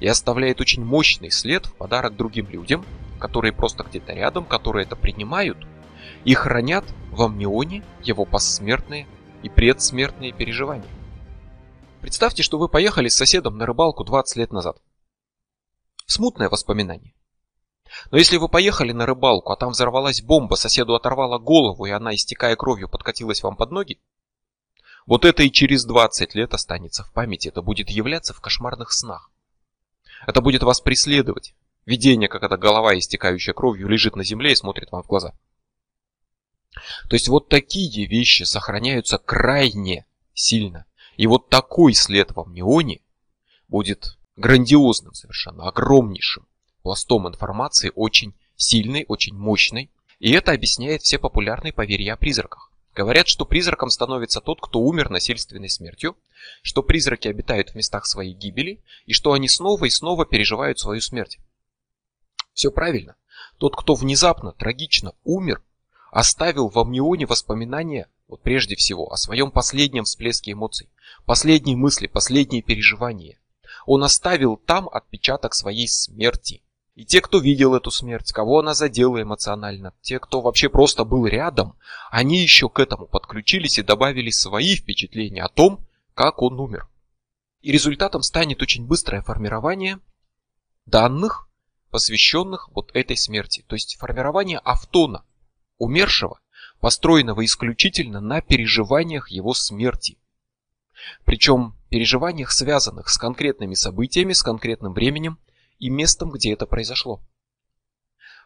[0.00, 2.84] и оставляет очень мощный след в подарок другим людям,
[3.18, 5.58] которые просто где-то рядом, которые это принимают
[6.24, 9.06] и хранят в амнионе его посмертные
[9.42, 10.88] и предсмертные переживания.
[12.00, 14.78] Представьте, что вы поехали с соседом на рыбалку 20 лет назад.
[16.06, 17.14] Смутное воспоминание.
[18.10, 22.14] Но если вы поехали на рыбалку, а там взорвалась бомба, соседу оторвала голову, и она,
[22.14, 24.00] истекая кровью, подкатилась вам под ноги,
[25.06, 29.29] вот это и через 20 лет останется в памяти, это будет являться в кошмарных снах.
[30.26, 31.54] Это будет вас преследовать.
[31.86, 35.32] Видение, как эта голова, истекающая кровью, лежит на земле и смотрит вам в глаза.
[37.08, 40.86] То есть вот такие вещи сохраняются крайне сильно.
[41.16, 43.00] И вот такой след в амнионе
[43.68, 46.46] будет грандиозным совершенно, огромнейшим
[46.82, 49.90] пластом информации, очень сильной, очень мощной.
[50.18, 52.69] И это объясняет все популярные поверья о призраках.
[52.94, 56.16] Говорят, что призраком становится тот, кто умер насильственной смертью,
[56.62, 61.00] что призраки обитают в местах своей гибели и что они снова и снова переживают свою
[61.00, 61.38] смерть.
[62.52, 63.14] Все правильно.
[63.58, 65.62] Тот, кто внезапно, трагично умер,
[66.10, 70.88] оставил в амнионе воспоминания, вот прежде всего, о своем последнем всплеске эмоций,
[71.26, 73.38] последние мысли, последние переживания.
[73.86, 76.62] Он оставил там отпечаток своей смерти.
[76.94, 81.26] И те, кто видел эту смерть, кого она задела эмоционально, те, кто вообще просто был
[81.26, 81.76] рядом,
[82.10, 86.88] они еще к этому подключились и добавили свои впечатления о том, как он умер.
[87.62, 90.00] И результатом станет очень быстрое формирование
[90.86, 91.48] данных,
[91.90, 93.64] посвященных вот этой смерти.
[93.66, 95.24] То есть формирование автона,
[95.78, 96.40] умершего,
[96.80, 100.18] построенного исключительно на переживаниях его смерти.
[101.24, 105.38] Причем переживаниях, связанных с конкретными событиями, с конкретным временем
[105.80, 107.20] и местом, где это произошло.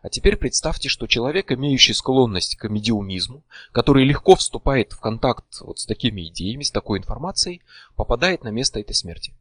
[0.01, 3.43] А теперь представьте, что человек, имеющий склонность к медиумизму,
[3.73, 7.63] который легко вступает в контакт вот с такими идеями, с такой информацией,
[7.97, 9.35] попадает на место этой смерти.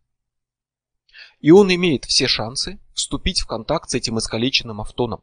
[1.42, 5.22] И он имеет все шансы вступить в контакт с этим искалеченным автоном,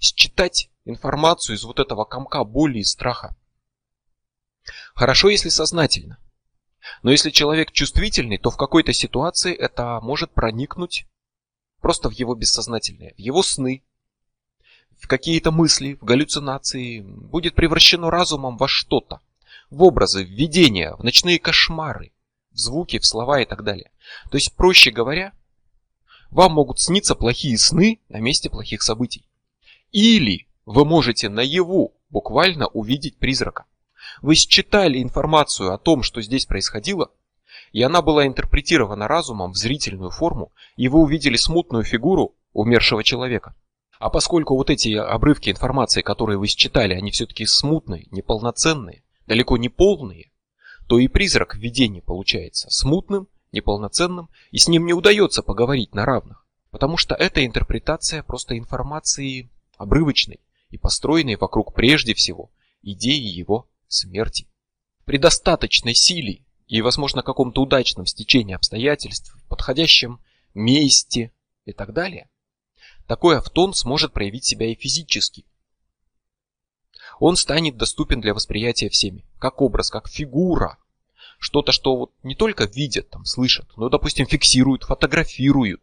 [0.00, 3.34] считать информацию из вот этого комка боли и страха.
[4.94, 6.18] Хорошо, если сознательно.
[7.02, 11.06] Но если человек чувствительный, то в какой-то ситуации это может проникнуть
[11.84, 13.82] просто в его бессознательное, в его сны,
[14.98, 19.20] в какие-то мысли, в галлюцинации, будет превращено разумом во что-то,
[19.68, 22.12] в образы, в видения, в ночные кошмары,
[22.52, 23.90] в звуки, в слова и так далее.
[24.30, 25.34] То есть, проще говоря,
[26.30, 29.26] вам могут сниться плохие сны на месте плохих событий.
[29.92, 33.66] Или вы можете наяву буквально увидеть призрака.
[34.22, 37.10] Вы считали информацию о том, что здесь происходило,
[37.74, 43.56] и она была интерпретирована разумом в зрительную форму, и вы увидели смутную фигуру умершего человека.
[43.98, 49.68] А поскольку вот эти обрывки информации, которые вы считали, они все-таки смутные, неполноценные, далеко не
[49.68, 50.30] полные,
[50.86, 56.04] то и призрак в видении получается смутным, неполноценным, и с ним не удается поговорить на
[56.04, 60.38] равных, потому что это интерпретация просто информации обрывочной
[60.70, 64.46] и построенной вокруг прежде всего идеи его смерти.
[65.06, 66.43] При достаточной силе
[66.74, 70.18] и, возможно, каком-то удачном стечении обстоятельств, подходящем
[70.54, 71.30] месте
[71.66, 72.28] и так далее,
[73.06, 75.44] такой автон сможет проявить себя и физически.
[77.20, 80.78] Он станет доступен для восприятия всеми, как образ, как фигура.
[81.38, 85.80] Что-то, что вот не только видят, там, слышат, но, допустим, фиксируют, фотографируют.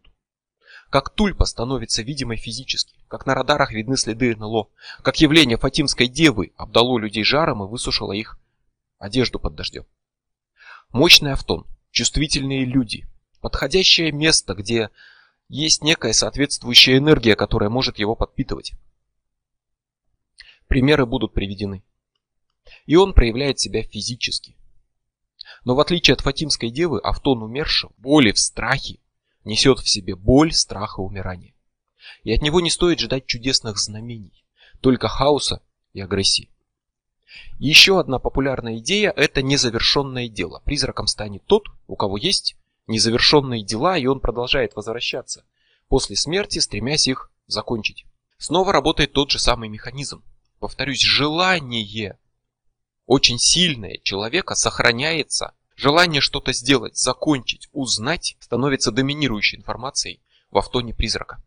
[0.90, 4.68] Как тульпа становится видимой физически, как на радарах видны следы НЛО,
[5.02, 8.38] как явление Фатимской девы обдало людей жаром и высушило их
[8.98, 9.86] одежду под дождем.
[10.92, 13.06] Мощный автон, чувствительные люди,
[13.40, 14.90] подходящее место, где
[15.48, 18.74] есть некая соответствующая энергия, которая может его подпитывать.
[20.68, 21.82] Примеры будут приведены.
[22.84, 24.54] И он проявляет себя физически.
[25.64, 28.98] Но в отличие от Фатимской девы, автон умершего, боли в страхе,
[29.44, 31.54] несет в себе боль, страх и умирание.
[32.22, 34.44] И от него не стоит ждать чудесных знамений,
[34.82, 35.62] только хаоса
[35.94, 36.51] и агрессии.
[37.58, 40.60] Еще одна популярная идея– это незавершенное дело.
[40.64, 45.44] Призраком станет тот, у кого есть незавершенные дела, и он продолжает возвращаться
[45.88, 48.06] после смерти, стремясь их закончить.
[48.38, 50.22] Снова работает тот же самый механизм.
[50.58, 52.18] Повторюсь, желание
[53.06, 55.54] очень сильное человека сохраняется.
[55.76, 61.42] Желание что-то сделать, закончить, узнать становится доминирующей информацией в автоне призрака.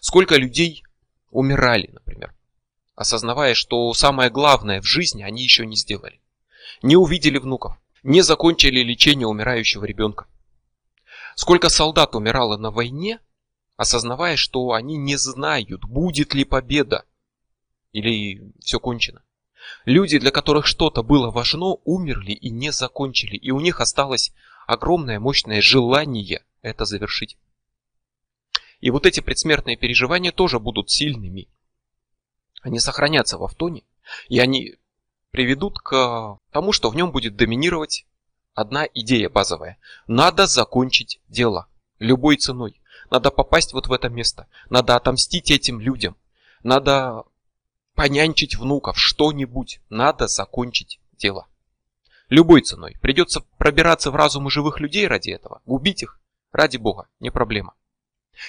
[0.00, 0.82] Сколько людей
[1.30, 2.34] умирали, например,
[3.00, 6.20] осознавая, что самое главное в жизни они еще не сделали.
[6.82, 10.26] Не увидели внуков, не закончили лечение умирающего ребенка.
[11.34, 13.18] Сколько солдат умирало на войне,
[13.78, 17.06] осознавая, что они не знают, будет ли победа
[17.92, 19.22] или все кончено.
[19.86, 24.34] Люди, для которых что-то было важно, умерли и не закончили, и у них осталось
[24.66, 27.38] огромное мощное желание это завершить.
[28.80, 31.48] И вот эти предсмертные переживания тоже будут сильными.
[32.60, 33.84] Они сохранятся в автоне,
[34.28, 34.76] и они
[35.30, 38.06] приведут к тому, что в нем будет доминировать
[38.54, 39.78] одна идея базовая.
[40.06, 41.68] Надо закончить дело
[41.98, 42.80] любой ценой.
[43.10, 44.46] Надо попасть вот в это место.
[44.68, 46.16] Надо отомстить этим людям.
[46.62, 47.24] Надо
[47.94, 49.80] понянчить внуков, что-нибудь.
[49.88, 51.46] Надо закончить дело.
[52.28, 52.96] Любой ценой.
[53.00, 55.62] Придется пробираться в разумы живых людей ради этого.
[55.66, 56.20] Губить их.
[56.52, 57.74] Ради бога, не проблема.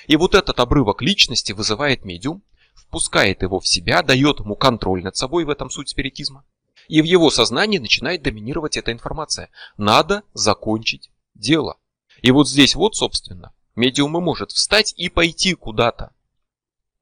[0.07, 2.41] И вот этот обрывок личности вызывает медиум,
[2.81, 6.43] впускает его в себя, дает ему контроль над собой, в этом суть спиритизма.
[6.87, 9.49] И в его сознании начинает доминировать эта информация.
[9.77, 11.77] Надо закончить дело.
[12.21, 16.11] И вот здесь вот, собственно, медиум и может встать и пойти куда-то.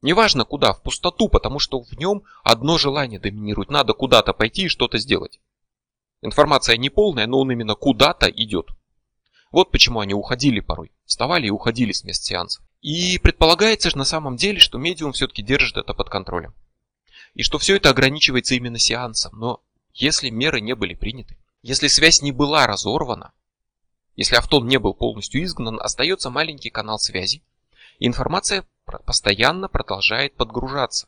[0.01, 3.69] Неважно куда, в пустоту, потому что в нем одно желание доминирует.
[3.69, 5.39] Надо куда-то пойти и что-то сделать.
[6.21, 8.67] Информация не полная, но он именно куда-то идет.
[9.51, 10.91] Вот почему они уходили порой.
[11.05, 12.63] Вставали и уходили с мест сеансов.
[12.81, 16.53] И предполагается же на самом деле, что медиум все-таки держит это под контролем.
[17.33, 19.37] И что все это ограничивается именно сеансом.
[19.37, 19.61] Но
[19.93, 23.33] если меры не были приняты, если связь не была разорвана,
[24.15, 27.41] если автон не был полностью изгнан, остается маленький канал связи.
[27.99, 28.65] И информация
[29.05, 31.07] постоянно продолжает подгружаться.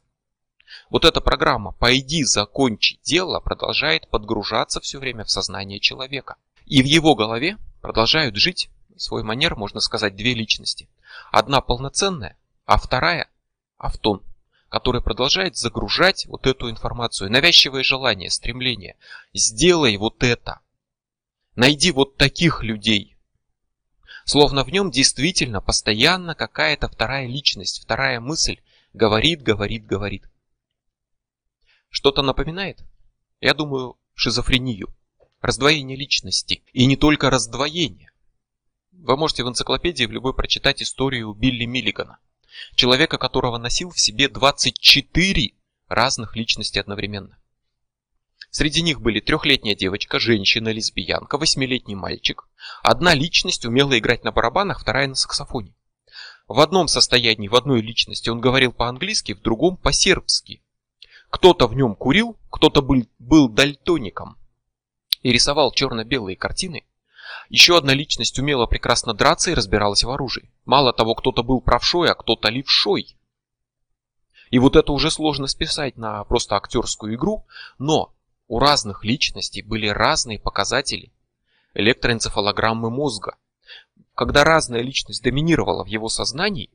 [0.89, 6.35] Вот эта программа «Пойди, закончи дело» продолжает подгружаться все время в сознание человека.
[6.65, 10.87] И в его голове продолжают жить свой манер, можно сказать, две личности.
[11.31, 13.29] Одна полноценная, а вторая–
[13.77, 14.23] автон,
[14.69, 17.31] который продолжает загружать вот эту информацию.
[17.31, 18.95] Навязчивое желание, стремление.
[19.33, 20.59] Сделай вот это.
[21.55, 23.17] Найди вот таких людей.
[24.25, 28.59] Словно в нем действительно постоянно какая-то вторая личность, вторая мысль
[28.93, 30.23] говорит, говорит, говорит.
[31.89, 32.83] Что-то напоминает?
[33.41, 34.95] Я думаю, шизофрению.
[35.41, 36.63] Раздвоение личности.
[36.71, 38.10] И не только раздвоение.
[39.03, 42.19] Вы можете в энциклопедии в любой прочитать историю Билли Миллигана.
[42.75, 45.53] Человека, которого носил в себе 24
[45.87, 47.35] разных личности одновременно.
[48.51, 52.47] Среди них были трехлетняя девочка, женщина, лесбиянка, восьмилетний мальчик.
[52.83, 55.73] Одна личность умела играть на барабанах, вторая на саксофоне.
[56.47, 60.61] В одном состоянии, в одной личности он говорил по-английски, в другом по-сербски.
[61.31, 64.37] Кто-то в нем курил, кто-то был, был дальтоником
[65.23, 66.83] и рисовал черно-белые картины,
[67.51, 70.49] еще одна личность умела прекрасно драться и разбиралась в оружии.
[70.63, 73.17] Мало того, кто-то был правшой, а кто-то левшой.
[74.51, 77.45] И вот это уже сложно списать на просто актерскую игру,
[77.77, 78.13] но
[78.47, 81.11] у разных личностей были разные показатели
[81.73, 83.35] электроэнцефалограммы мозга.
[84.15, 86.69] Когда разная личность доминировала в его сознании,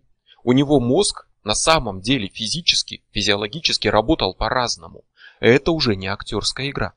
[0.45, 5.05] у него мозг на самом деле физически, физиологически работал по-разному.
[5.41, 6.93] Это уже не актерская игра.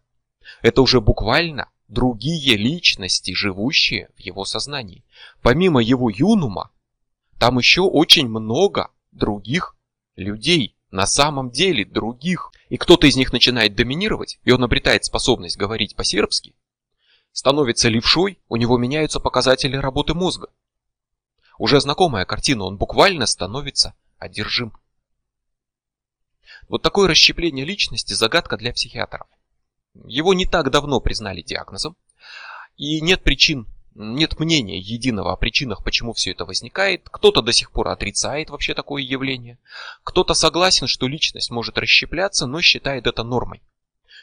[0.61, 5.03] Это уже буквально другие личности, живущие в его сознании.
[5.41, 6.71] Помимо его юнума,
[7.37, 9.75] там еще очень много других
[10.15, 12.51] людей, на самом деле других.
[12.69, 16.55] И кто-то из них начинает доминировать, и он обретает способность говорить по-сербски,
[17.31, 20.49] становится левшой, у него меняются показатели работы мозга.
[21.57, 24.73] Уже знакомая картина, он буквально становится одержим.
[26.67, 29.27] Вот такое расщепление личности– загадка для психиатров.
[30.05, 31.95] Его не так давно признали диагнозом,
[32.77, 37.09] и нет причин, нет мнения единого о причинах, почему все это возникает.
[37.09, 39.57] Кто-то до сих пор отрицает вообще такое явление,
[40.03, 43.61] кто-то согласен, что личность может расщепляться, но считает это нормой.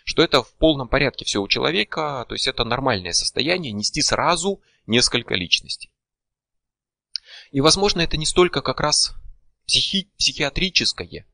[0.05, 4.63] Что это в полном порядке все у человека, то есть это нормальное состояние нести сразу
[4.87, 5.91] несколько личностей.
[7.51, 9.15] И возможно это не столько как раз
[9.67, 11.27] психи психиатрическое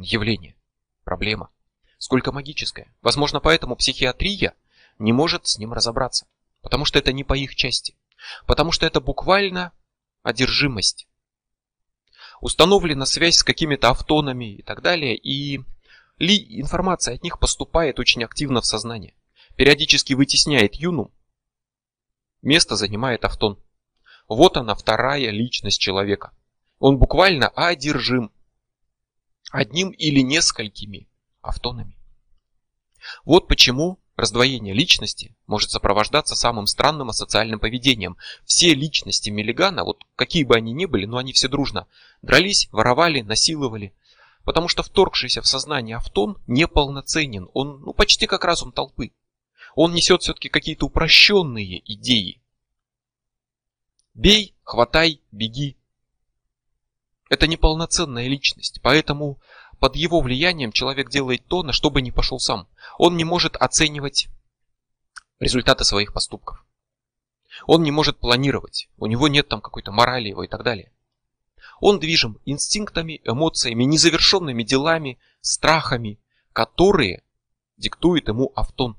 [0.00, 0.56] явление,
[1.04, 1.50] проблема
[2.00, 2.92] сколько магическое.
[3.02, 4.54] Возможно, поэтому психиатрия
[4.98, 6.26] не может с ним разобраться.
[6.62, 7.94] Потому что это не по их части.
[8.46, 9.72] Потому что это буквально
[10.22, 11.06] одержимость.
[12.40, 15.14] Установлена связь с какими-то автонами и так далее.
[15.14, 15.60] И
[16.16, 19.14] ли информация от них поступает очень активно в сознание.
[19.56, 21.12] Периодически вытесняет юну.
[22.40, 23.62] Место занимает автон.
[24.26, 26.32] Вот она, вторая личность человека.
[26.78, 28.32] Он буквально одержим.
[29.52, 31.09] одним или несколькими
[31.42, 31.96] автонами.
[33.24, 38.16] Вот почему раздвоение личности может сопровождаться самым странным асоциальным поведением.
[38.44, 41.88] Все личности Миллигана, вот какие бы они ни были, но они все дружно
[42.22, 43.94] дрались, воровали, насиловали.
[44.44, 49.12] Потому что вторгшийся в сознание автон неполноценен, он ну, почти как разум толпы.
[49.74, 52.40] Он несет все-таки какие-то упрощенные идеи.
[54.14, 55.76] Бей, хватай, беги.
[57.28, 59.38] Это неполноценная личность, поэтому
[59.80, 62.68] под его влиянием человек делает то, на что бы не пошел сам.
[62.98, 64.28] Он не может оценивать
[65.40, 66.64] результаты своих поступков.
[67.66, 70.92] Он не может планировать, у него нет там какой-то морали его и так далее.
[71.80, 76.20] Он движим инстинктами, эмоциями, незавершенными делами, страхами,
[76.52, 77.22] которые
[77.78, 78.96] диктует ему автон.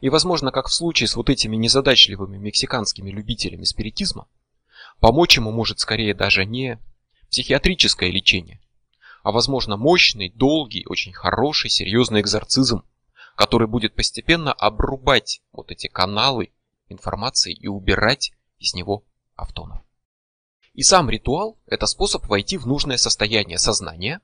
[0.00, 4.28] И возможно, как в случае с вот этими незадачливыми мексиканскими любителями спиритизма,
[5.00, 6.78] помочь ему может скорее даже не
[7.30, 8.60] психиатрическое лечение,
[9.24, 12.84] а возможно мощный, долгий, очень хороший, серьезный экзорцизм,
[13.36, 16.52] который будет постепенно обрубать вот эти каналы
[16.90, 19.02] информации и убирать из него
[19.34, 19.80] автонов.
[20.74, 24.20] И сам ритуал– это способ войти в нужное состояние сознания,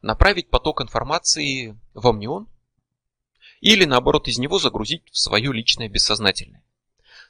[0.00, 2.46] направить поток информации в амнион
[3.60, 6.62] или наоборот из него загрузить в свое личное бессознательное.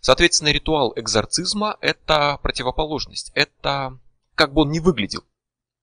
[0.02, 3.98] Соответственно, ритуал экзорцизма– это противоположность, это
[4.34, 5.24] как бы он ни выглядел–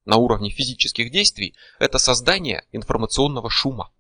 [0.06, 3.91] на уровне физических действий– это создание информационного шума.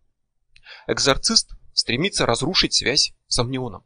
[0.87, 3.85] Экзорцист стремится разрушить связь с амнионом,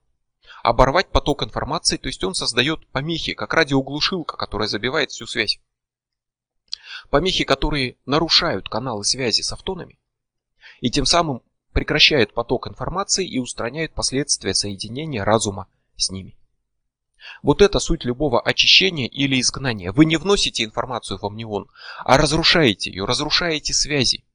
[0.64, 5.60] оборвать поток информации, то есть он создает помехи, как радиоглушилка, которая забивает всю связь.
[7.10, 10.00] Помехи, которые нарушают каналы связи с автонами
[10.82, 11.42] и тем самым
[11.72, 16.37] прекращают поток информации и устраняют последствия соединения разума с ними.
[17.42, 19.92] Вот это суть любого очищения или изгнания.
[19.92, 21.68] Вы не вносите информацию в амнион,
[22.00, 24.26] а разрушаете ее, разрушаете связи.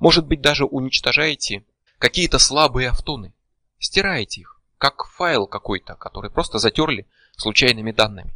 [0.00, 1.64] Может быть даже уничтожаете
[1.98, 3.32] какие-то слабые автоны.
[3.78, 7.06] Стираете их, как файл какой-то, который просто затерли
[7.36, 8.34] случайными данными.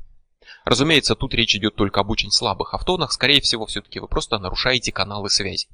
[0.65, 4.93] Разумеется, тут речь идет только об очень слабых автонах, скорее всего, все-таки вы просто нарушаете
[4.93, 5.69] каналы связи.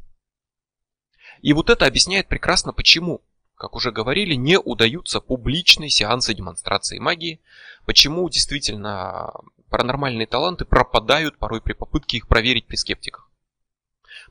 [1.43, 3.21] И вот это объясняет прекрасно, почему
[3.59, 7.41] как уже говорили, не удаются публичные сеансы демонстрации магии.
[7.85, 9.33] Почему действительно
[9.69, 13.29] паранормальные таланты пропадают порой при попытке их проверить при скептиках.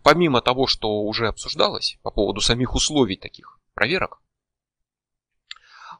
[0.01, 4.21] Помимо того, что уже обсуждалось по поводу самих условий таких проверок,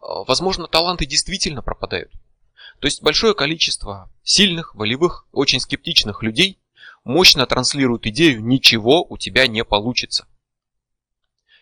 [0.02, 2.12] возможно, таланты действительно пропадают.
[2.80, 6.60] То есть большое количество сильных, волевых, очень скептичных людей
[7.04, 10.28] мощно транслируют идею «ничего у тебя не получится»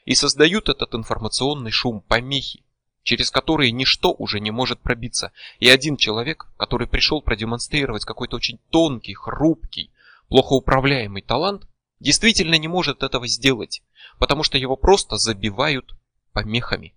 [0.06, 2.64] и создают этот информационный шум, помехи,
[3.04, 5.32] через которые ничто уже не может пробиться.
[5.60, 9.92] И один человек, который пришел продемонстрировать какой-то очень тонкий, хрупкий,
[10.30, 11.68] плохо управляемый талант,
[12.00, 13.82] действительно не может этого сделать,
[14.20, 15.96] потому что его просто забивают
[16.34, 16.94] помехами.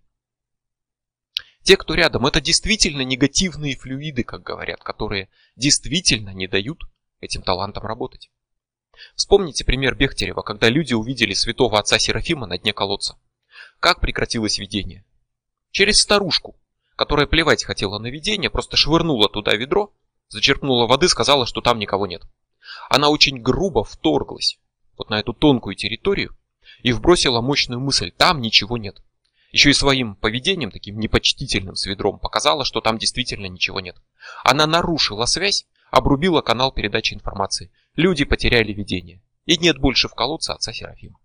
[1.62, 6.84] Те, кто рядом, это действительно негативные флюиды, как говорят, которые действительно не дают
[7.20, 8.30] этим талантам работать.
[9.14, 13.18] Вспомните пример Бехтерева, когда люди увидели святого отца Серафима на дне колодца.
[13.80, 15.04] Как прекратилось видение?
[15.70, 16.56] Через старушку,
[16.96, 19.92] которая плевать хотела на видение, просто швырнула туда ведро,
[20.28, 22.22] зачерпнула воды, сказала, что там никого нет.
[22.90, 24.58] Она очень грубо вторглась
[24.96, 26.36] вот на эту тонкую территорию
[26.82, 29.00] и вбросила мощную мысль, там ничего нет.
[29.50, 33.96] Еще и своим поведением, таким непочтительным с ведром, показала, что там действительно ничего нет.
[34.44, 37.70] Она нарушила связь, обрубила канал передачи информации.
[37.98, 39.20] Люди потеряли видение.
[39.44, 41.18] И нет больше в колодце отца Серафима.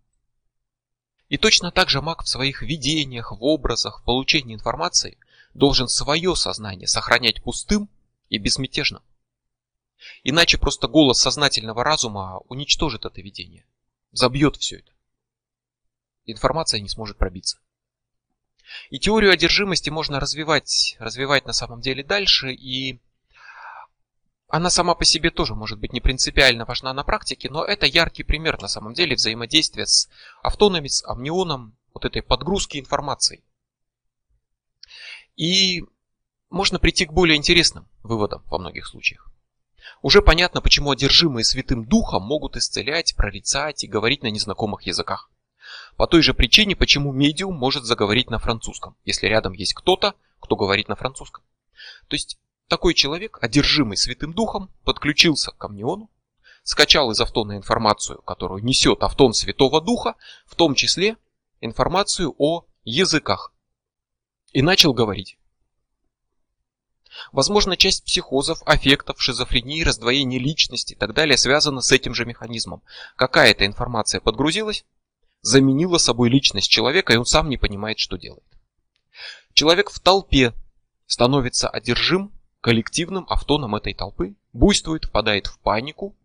[1.30, 5.19] И точно так же маг в своих видениях, в образах, в получении информации
[5.53, 7.89] должен свое сознание сохранять пустым
[8.30, 9.03] и безмятежным.
[10.24, 13.67] Иначе просто голос сознательного разума уничтожит это видение,
[14.11, 14.91] забьет все это.
[16.26, 17.59] Информация не сможет пробиться.
[18.89, 22.99] И теорию одержимости можно развивать, развивать на самом деле дальше и
[24.54, 28.22] она сама по себе тоже может быть не принципиально важна на практике, но это яркий
[28.22, 30.08] пример на самом деле взаимодействия с
[30.43, 33.43] автонами, с амнионом, вот этой подгрузки информации.
[35.36, 35.84] И
[36.51, 39.28] можно прийти к более интересным выводам во многих случаях.
[40.04, 45.32] Уже понятно, почему одержимые Святым Духом могут исцелять, прорицать и говорить на незнакомых языках.
[45.97, 50.56] По той же причине, почему медиум может заговорить на французском, если рядом есть кто-то, кто
[50.56, 51.43] говорит на французском.
[52.08, 52.38] То есть
[52.68, 56.09] такой человек, одержимый Святым Духом, подключился к камниону,
[56.64, 61.18] скачал из автона информацию, которую несет автон Святого Духа, в том числе
[61.61, 63.53] информацию о языках,
[64.51, 65.38] и начал говорить.
[67.32, 72.82] Возможно, часть психозов, аффектов, шизофрении, раздвоения личности и так далее связана с этим же механизмом.
[73.16, 74.86] Какая-то информация подгрузилась,
[75.41, 78.43] заменила собой личность человека, и он сам не понимает, что делает.
[79.53, 80.53] Человек в толпе
[81.05, 82.32] становится одержим
[82.64, 86.16] коллективным автоном этой толпы, буйствует, впадает в панику.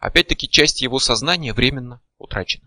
[0.00, 2.66] Опять-таки, часть его сознания временно утрачена.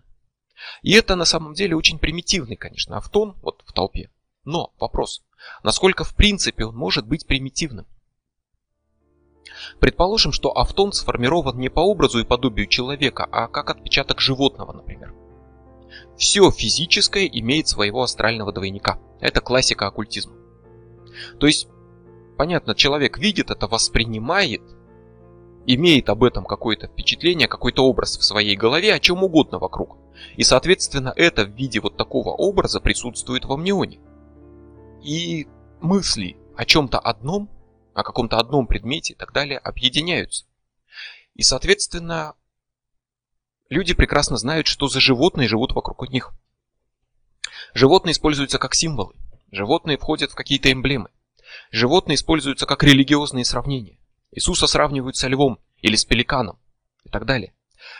[0.82, 4.10] И это на самом деле очень примитивный, конечно, автон вот в толпе.
[4.44, 5.24] Но вопрос,
[5.64, 7.84] насколько в принципе он может быть примитивным?
[9.80, 15.12] Предположим, что автон сформирован не по образу и подобию человека, а как отпечаток животного, например.
[16.16, 19.00] Все физическое имеет своего астрального двойника.
[19.20, 20.36] Это классика оккультизма.
[21.40, 21.68] То есть,
[22.36, 24.62] понятно, человек видит это, воспринимает,
[25.66, 29.96] имеет об этом какое-то впечатление, какой-то образ в своей голове, о чем угодно вокруг.
[30.36, 34.00] И, соответственно, это в виде вот такого образа присутствует в амнионе.
[35.02, 35.46] И
[35.80, 37.50] мысли о чем-то одном,
[37.94, 40.46] о каком-то одном предмете и так далее объединяются.
[41.34, 42.34] И, соответственно,
[43.68, 46.32] люди прекрасно знают, что за животные живут вокруг них.
[47.74, 49.14] Животные используются как символы.
[49.50, 51.10] Животные входят в какие-то эмблемы.
[51.70, 53.98] Животные используются как религиозные сравнения.
[54.30, 56.58] Иисуса сравнивают со львом или с пеликаном
[57.04, 57.52] и так далее.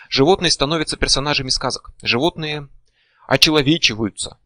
[0.09, 1.93] Животные становятся персонажами сказок.
[2.03, 2.69] Животные
[3.27, 4.39] очеловечиваются.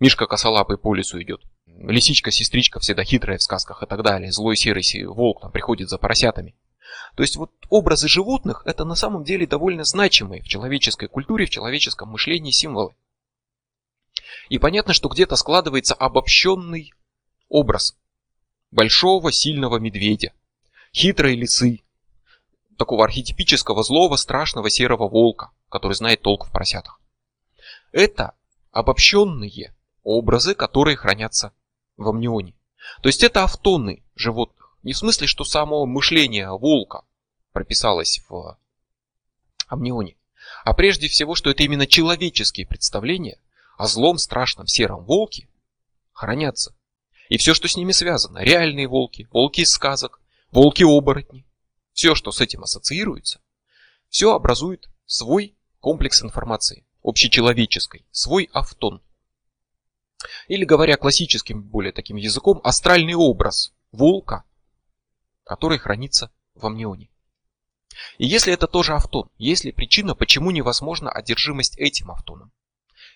[0.00, 1.42] Мишка косолапый по лесу идет.
[1.66, 4.32] Лисичка-сестричка всегда хитрая в сказках и так далее.
[4.32, 6.54] Злой серый волк там приходит за поросятами.
[7.14, 11.50] То есть вот образы животных это на самом деле довольно значимые в человеческой культуре, в
[11.50, 12.94] человеческом мышлении символы.
[14.48, 16.92] И понятно, что где-то складывается обобщенный
[17.48, 17.96] образ
[18.70, 20.32] большого сильного медведя,
[20.92, 21.82] хитрой лисы,
[22.76, 27.00] такого архетипического злого страшного серого волка, который знает толк в поросятах.
[27.92, 28.34] Это
[28.70, 31.52] обобщенные образы, которые хранятся
[31.96, 32.54] в амнионе.
[33.02, 34.76] То есть это автоны животных.
[34.82, 37.02] Не в смысле, что само мышление волка
[37.52, 38.58] прописалось в
[39.66, 40.16] амнионе,
[40.64, 43.38] а прежде всего, что это именно человеческие представления
[43.76, 45.48] о злом страшном сером волке
[46.12, 46.74] хранятся.
[47.28, 50.20] И все, что с ними связано, реальные волки, волки из сказок,
[50.50, 51.46] волки-оборотни,
[51.92, 53.40] все, что с этим ассоциируется,
[54.08, 59.02] все образует свой комплекс информации, общечеловеческой, свой автон.
[60.48, 64.44] Или говоря классическим, более таким языком, астральный образ волка,
[65.44, 67.10] который хранится в амнионе.
[68.16, 72.52] И если это тоже автон, есть ли причина, почему невозможна одержимость этим автоном?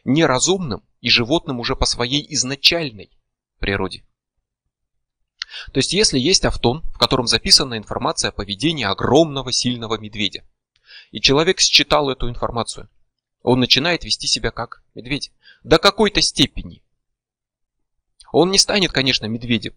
[0.05, 3.11] Неразумным и животным уже по своей изначальной
[3.63, 4.05] природе.
[5.73, 10.45] То есть, если есть автон, в котором записана информация о поведении огромного сильного медведя,
[11.13, 12.89] и человек считал эту информацию,
[13.43, 15.31] он начинает вести себя как медведь.
[15.63, 16.83] До какой-то степени.
[18.33, 19.75] Он не станет, конечно, медведем,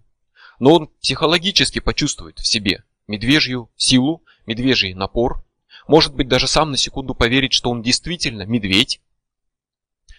[0.59, 5.45] но он психологически почувствует в себе медвежью силу, медвежий напор,
[5.87, 8.99] может быть даже сам на секунду поверить, что он действительно медведь.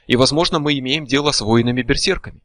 [0.07, 2.43] И возможно мы имеем дело с воинами-берсерками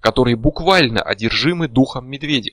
[0.00, 2.52] которые буквально одержимы духом медведя.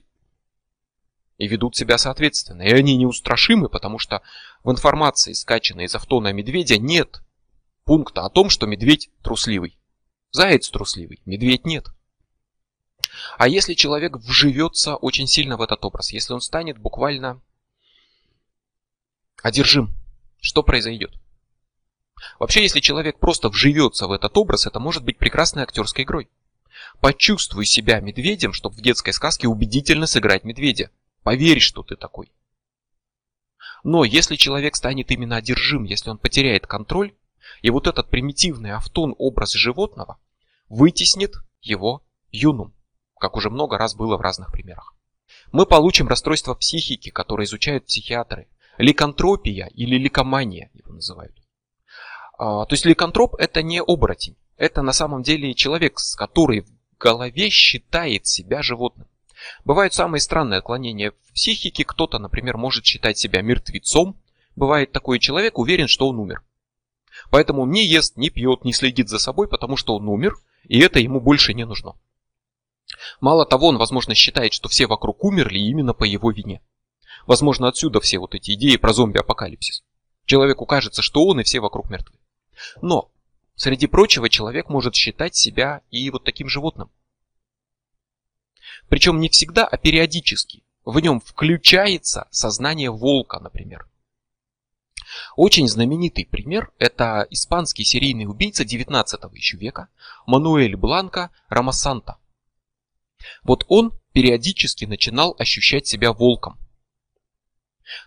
[1.37, 2.61] И ведут себя соответственно.
[2.61, 4.21] И они неустрашимы, потому что
[4.63, 7.21] в информации, скачанной из автона медведя, нет
[7.85, 9.77] пункта о том, что медведь трусливый.
[10.31, 11.87] Заяц трусливый, медведь нет.
[13.37, 17.41] А если человек вживется очень сильно в этот образ, если он станет буквально
[19.41, 19.93] одержим,
[20.39, 21.13] что произойдет?
[22.39, 26.29] Вообще, если человек просто вживется в этот образ, это может быть прекрасной актерской игрой.
[27.03, 30.89] Почувствуй себя медведем, чтобы в детской сказке убедительно сыграть медведя.
[31.21, 32.31] Поверь, что ты такой.
[33.83, 37.13] Но если человек станет именно одержим, если он потеряет контроль,
[37.61, 40.17] и вот этот примитивный автон образ животного
[40.69, 42.73] вытеснит его юнум,
[43.19, 44.95] как уже много раз было в разных примерах.
[45.51, 48.47] Мы получим расстройство психики, которое изучают психиатры.
[48.77, 51.35] Ликантропия или ликомания его называют.
[52.37, 54.37] А, то есть ликантроп это не оборотень.
[54.55, 56.65] Это на самом деле человек, который
[57.03, 59.07] голове считает себя животным.
[59.65, 61.83] Бывают самые странные отклонения в психике.
[61.83, 64.17] Кто-то, например, может считать себя мертвецом.
[64.55, 66.43] Бывает такой человек уверен, что он умер.
[67.29, 70.79] Поэтому он не ест, не пьет, не следит за собой, потому что он умер, и
[70.79, 71.93] это ему больше не нужно.
[73.19, 76.61] Мало того, он, возможно, считает, что все вокруг умерли именно по его вине.
[77.25, 79.83] Возможно, отсюда все вот эти идеи про зомби-апокалипсис.
[80.25, 82.17] Человеку кажется, что он и все вокруг мертвы.
[82.81, 83.11] Но
[83.55, 86.89] Среди прочего, человек может считать себя и вот таким животным.
[88.89, 90.63] Причем не всегда, а периодически.
[90.85, 93.87] В нем включается сознание волка, например.
[95.35, 99.89] Очень знаменитый пример– это испанский серийный убийца 19 еще века
[100.25, 102.17] Мануэль Бланко Рамасанта.
[103.43, 106.57] Вот он периодически начинал ощущать себя волком.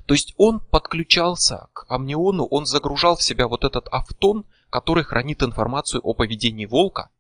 [0.07, 5.43] То есть он подключался к амниону, он загружал в себя вот этот автон, который хранит
[5.43, 7.11] информацию о поведении волка,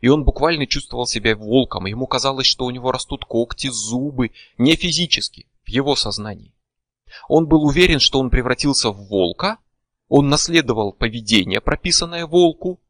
[0.00, 4.74] и он буквально чувствовал себя волком, ему казалось, что у него растут когти, зубы, не
[4.76, 6.54] физически, в его сознании.
[7.28, 9.58] Он был уверен, что он превратился в волка,
[10.08, 12.80] он наследовал поведение, прописанное волку,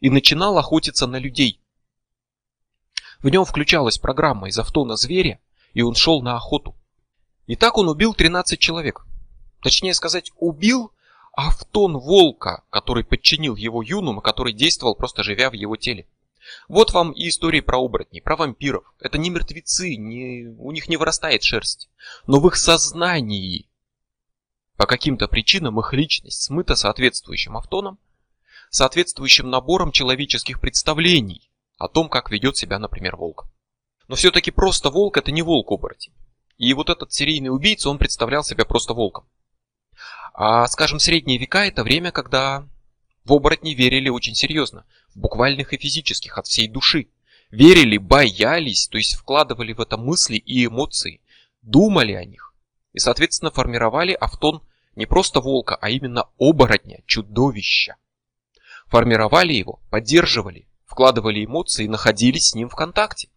[0.00, 1.60] и начинал охотиться на людей.
[3.20, 5.40] В нем включалась программа из автона зверя,
[5.74, 6.76] и он шел на охоту.
[7.46, 9.06] И так он убил 13 человек.
[9.60, 10.92] Точнее сказать, убил
[11.38, 16.08] автон волка, который подчинил его юнум, который действовал просто живя в его теле.
[16.66, 18.92] Вот вам и истории про оборотней, про вампиров.
[18.98, 20.48] Это не мертвецы, не...
[20.58, 21.90] у них не вырастает шерсть.
[22.26, 23.68] Но в их сознании
[24.76, 28.00] по каким-то причинам их личность смыта соответствующим автоном,
[28.70, 33.46] соответствующим набором человеческих представлений о том, как ведет себя, например, волк.
[34.08, 36.14] Но все-таки просто волк это не волк-оборотень.
[36.56, 39.28] И вот этот серийный убийца, он представлял себя просто волком.
[40.40, 42.64] А, скажем, средние века это время, когда
[43.24, 44.86] в оборотни верили очень серьезно,
[45.16, 47.08] буквальных и физических, от всей души.
[47.50, 51.22] Верили, боялись, то есть вкладывали в это мысли и эмоции,
[51.62, 52.54] думали о них.
[52.92, 54.62] И, соответственно, формировали автон
[54.94, 57.96] не просто волка, а именно оборотня, чудовища.
[58.86, 63.28] Формировали его, поддерживали, вкладывали эмоции и находились с ним в контакте.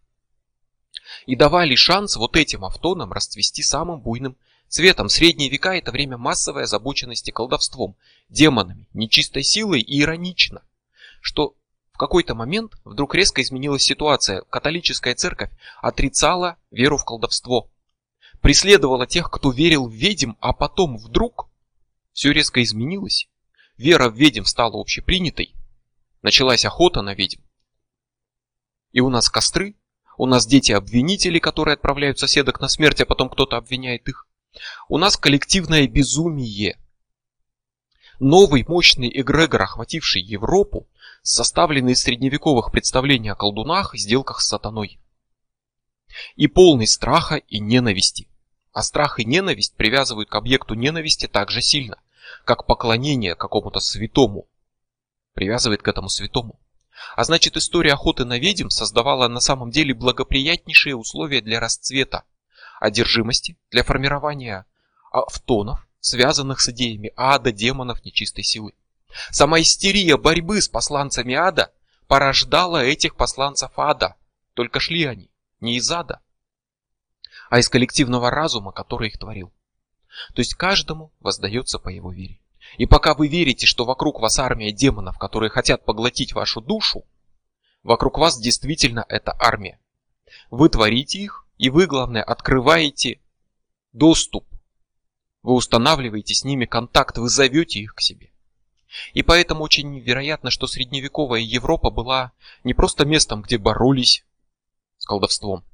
[1.26, 4.36] И давали шанс вот этим автонам расцвести самым буйным
[4.72, 5.10] цветом.
[5.10, 7.94] Средние века это время массовой озабоченности колдовством,
[8.30, 10.62] демонами, нечистой силой и иронично,
[11.20, 11.54] что
[11.92, 14.40] в какой-то момент вдруг резко изменилась ситуация.
[14.42, 15.50] Католическая церковь
[15.82, 17.70] отрицала веру в колдовство.
[18.40, 21.48] Преследовала тех, кто верил в ведьм, а потом вдруг
[22.12, 23.28] все резко изменилось.
[23.76, 25.54] Вера в ведьм стала общепринятой.
[26.22, 27.42] Началась охота на ведьм.
[28.92, 29.76] И у нас костры,
[30.16, 34.26] у нас дети-обвинители, которые отправляют соседок на смерть, а потом кто-то обвиняет их.
[34.88, 36.78] У нас коллективное безумие.
[38.20, 40.88] Новый мощный эгрегор, охвативший Европу,
[41.22, 44.98] составленный из средневековых представлений о колдунах и сделках с сатаной.
[46.36, 48.28] И полный страха и ненависти.
[48.72, 52.00] А страх и ненависть привязывают к объекту ненависти так же сильно,
[52.44, 54.46] как поклонение какому-то святому
[55.34, 56.58] привязывает к этому святому.
[57.16, 62.24] А значит, история охоты на ведьм создавала на самом деле благоприятнейшие условия для расцвета,
[62.82, 64.66] одержимости, для формирования
[65.10, 68.74] автонов, связанных с идеями ада, демонов, нечистой силы.
[69.30, 71.72] Сама истерия борьбы с посланцами ада
[72.08, 74.16] порождала этих посланцев ада,
[74.54, 75.30] только шли они
[75.60, 76.20] не из ада,
[77.50, 79.52] а из коллективного разума, который их творил.
[80.34, 82.40] То есть каждому воздается по его вере.
[82.78, 87.04] И пока вы верите, что вокруг вас армия демонов, которые хотят поглотить вашу душу,
[87.82, 89.78] вокруг вас действительно эта армия.
[90.50, 93.20] Вы творите их, и вы, главное, открываете
[93.92, 94.44] доступ.
[95.42, 98.32] Вы устанавливаете с ними контакт, вы зовете их к себе.
[99.12, 102.32] И поэтому очень вероятно, что средневековая Европа была
[102.64, 104.24] не просто местом, где боролись
[104.98, 105.64] с колдовством,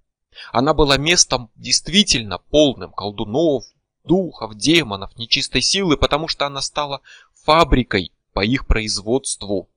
[0.52, 3.64] она была местом действительно полным колдунов,
[4.04, 7.00] духов, демонов, нечистой силы, потому что она стала
[7.44, 9.70] фабрикой по их производству,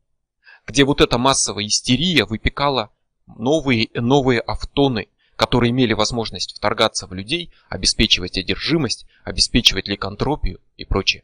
[0.67, 2.89] где вот эта массовая истерия выпекала
[3.27, 5.07] новые новые автоны,
[5.41, 11.23] которые имели возможность вторгаться в людей, обеспечивать одержимость, обеспечивать ликантропию и прочее.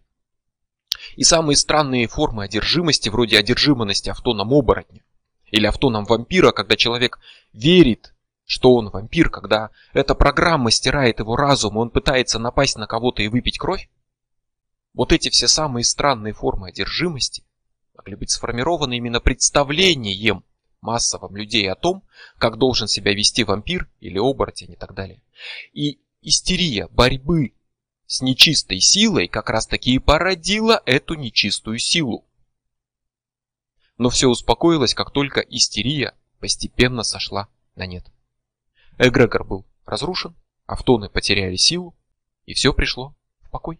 [1.15, 5.03] И самые странные формы одержимости, вроде одержимости автоном оборотня
[5.51, 7.19] или автоном вампира, когда человек
[7.53, 8.15] верит
[8.49, 13.21] что он вампир, когда эта программа стирает его разум, и он пытается напасть на кого-то
[13.21, 13.87] и выпить кровь?
[14.95, 17.43] Вот эти все самые странные формы одержимости
[17.93, 20.43] могли быть сформированы именно представлением
[20.81, 22.03] массовым людей о том,
[22.37, 25.21] как должен себя вести вампир или оборотень и так далее.
[25.73, 27.53] И истерия борьбы
[28.05, 32.25] с нечистой силой как раз таки и породила эту нечистую силу.
[33.97, 38.05] Но все успокоилось, как только истерия постепенно сошла на нет.
[38.97, 41.95] Эгрегор был разрушен, автоны потеряли силу,
[42.45, 43.79] и все пришло в покой.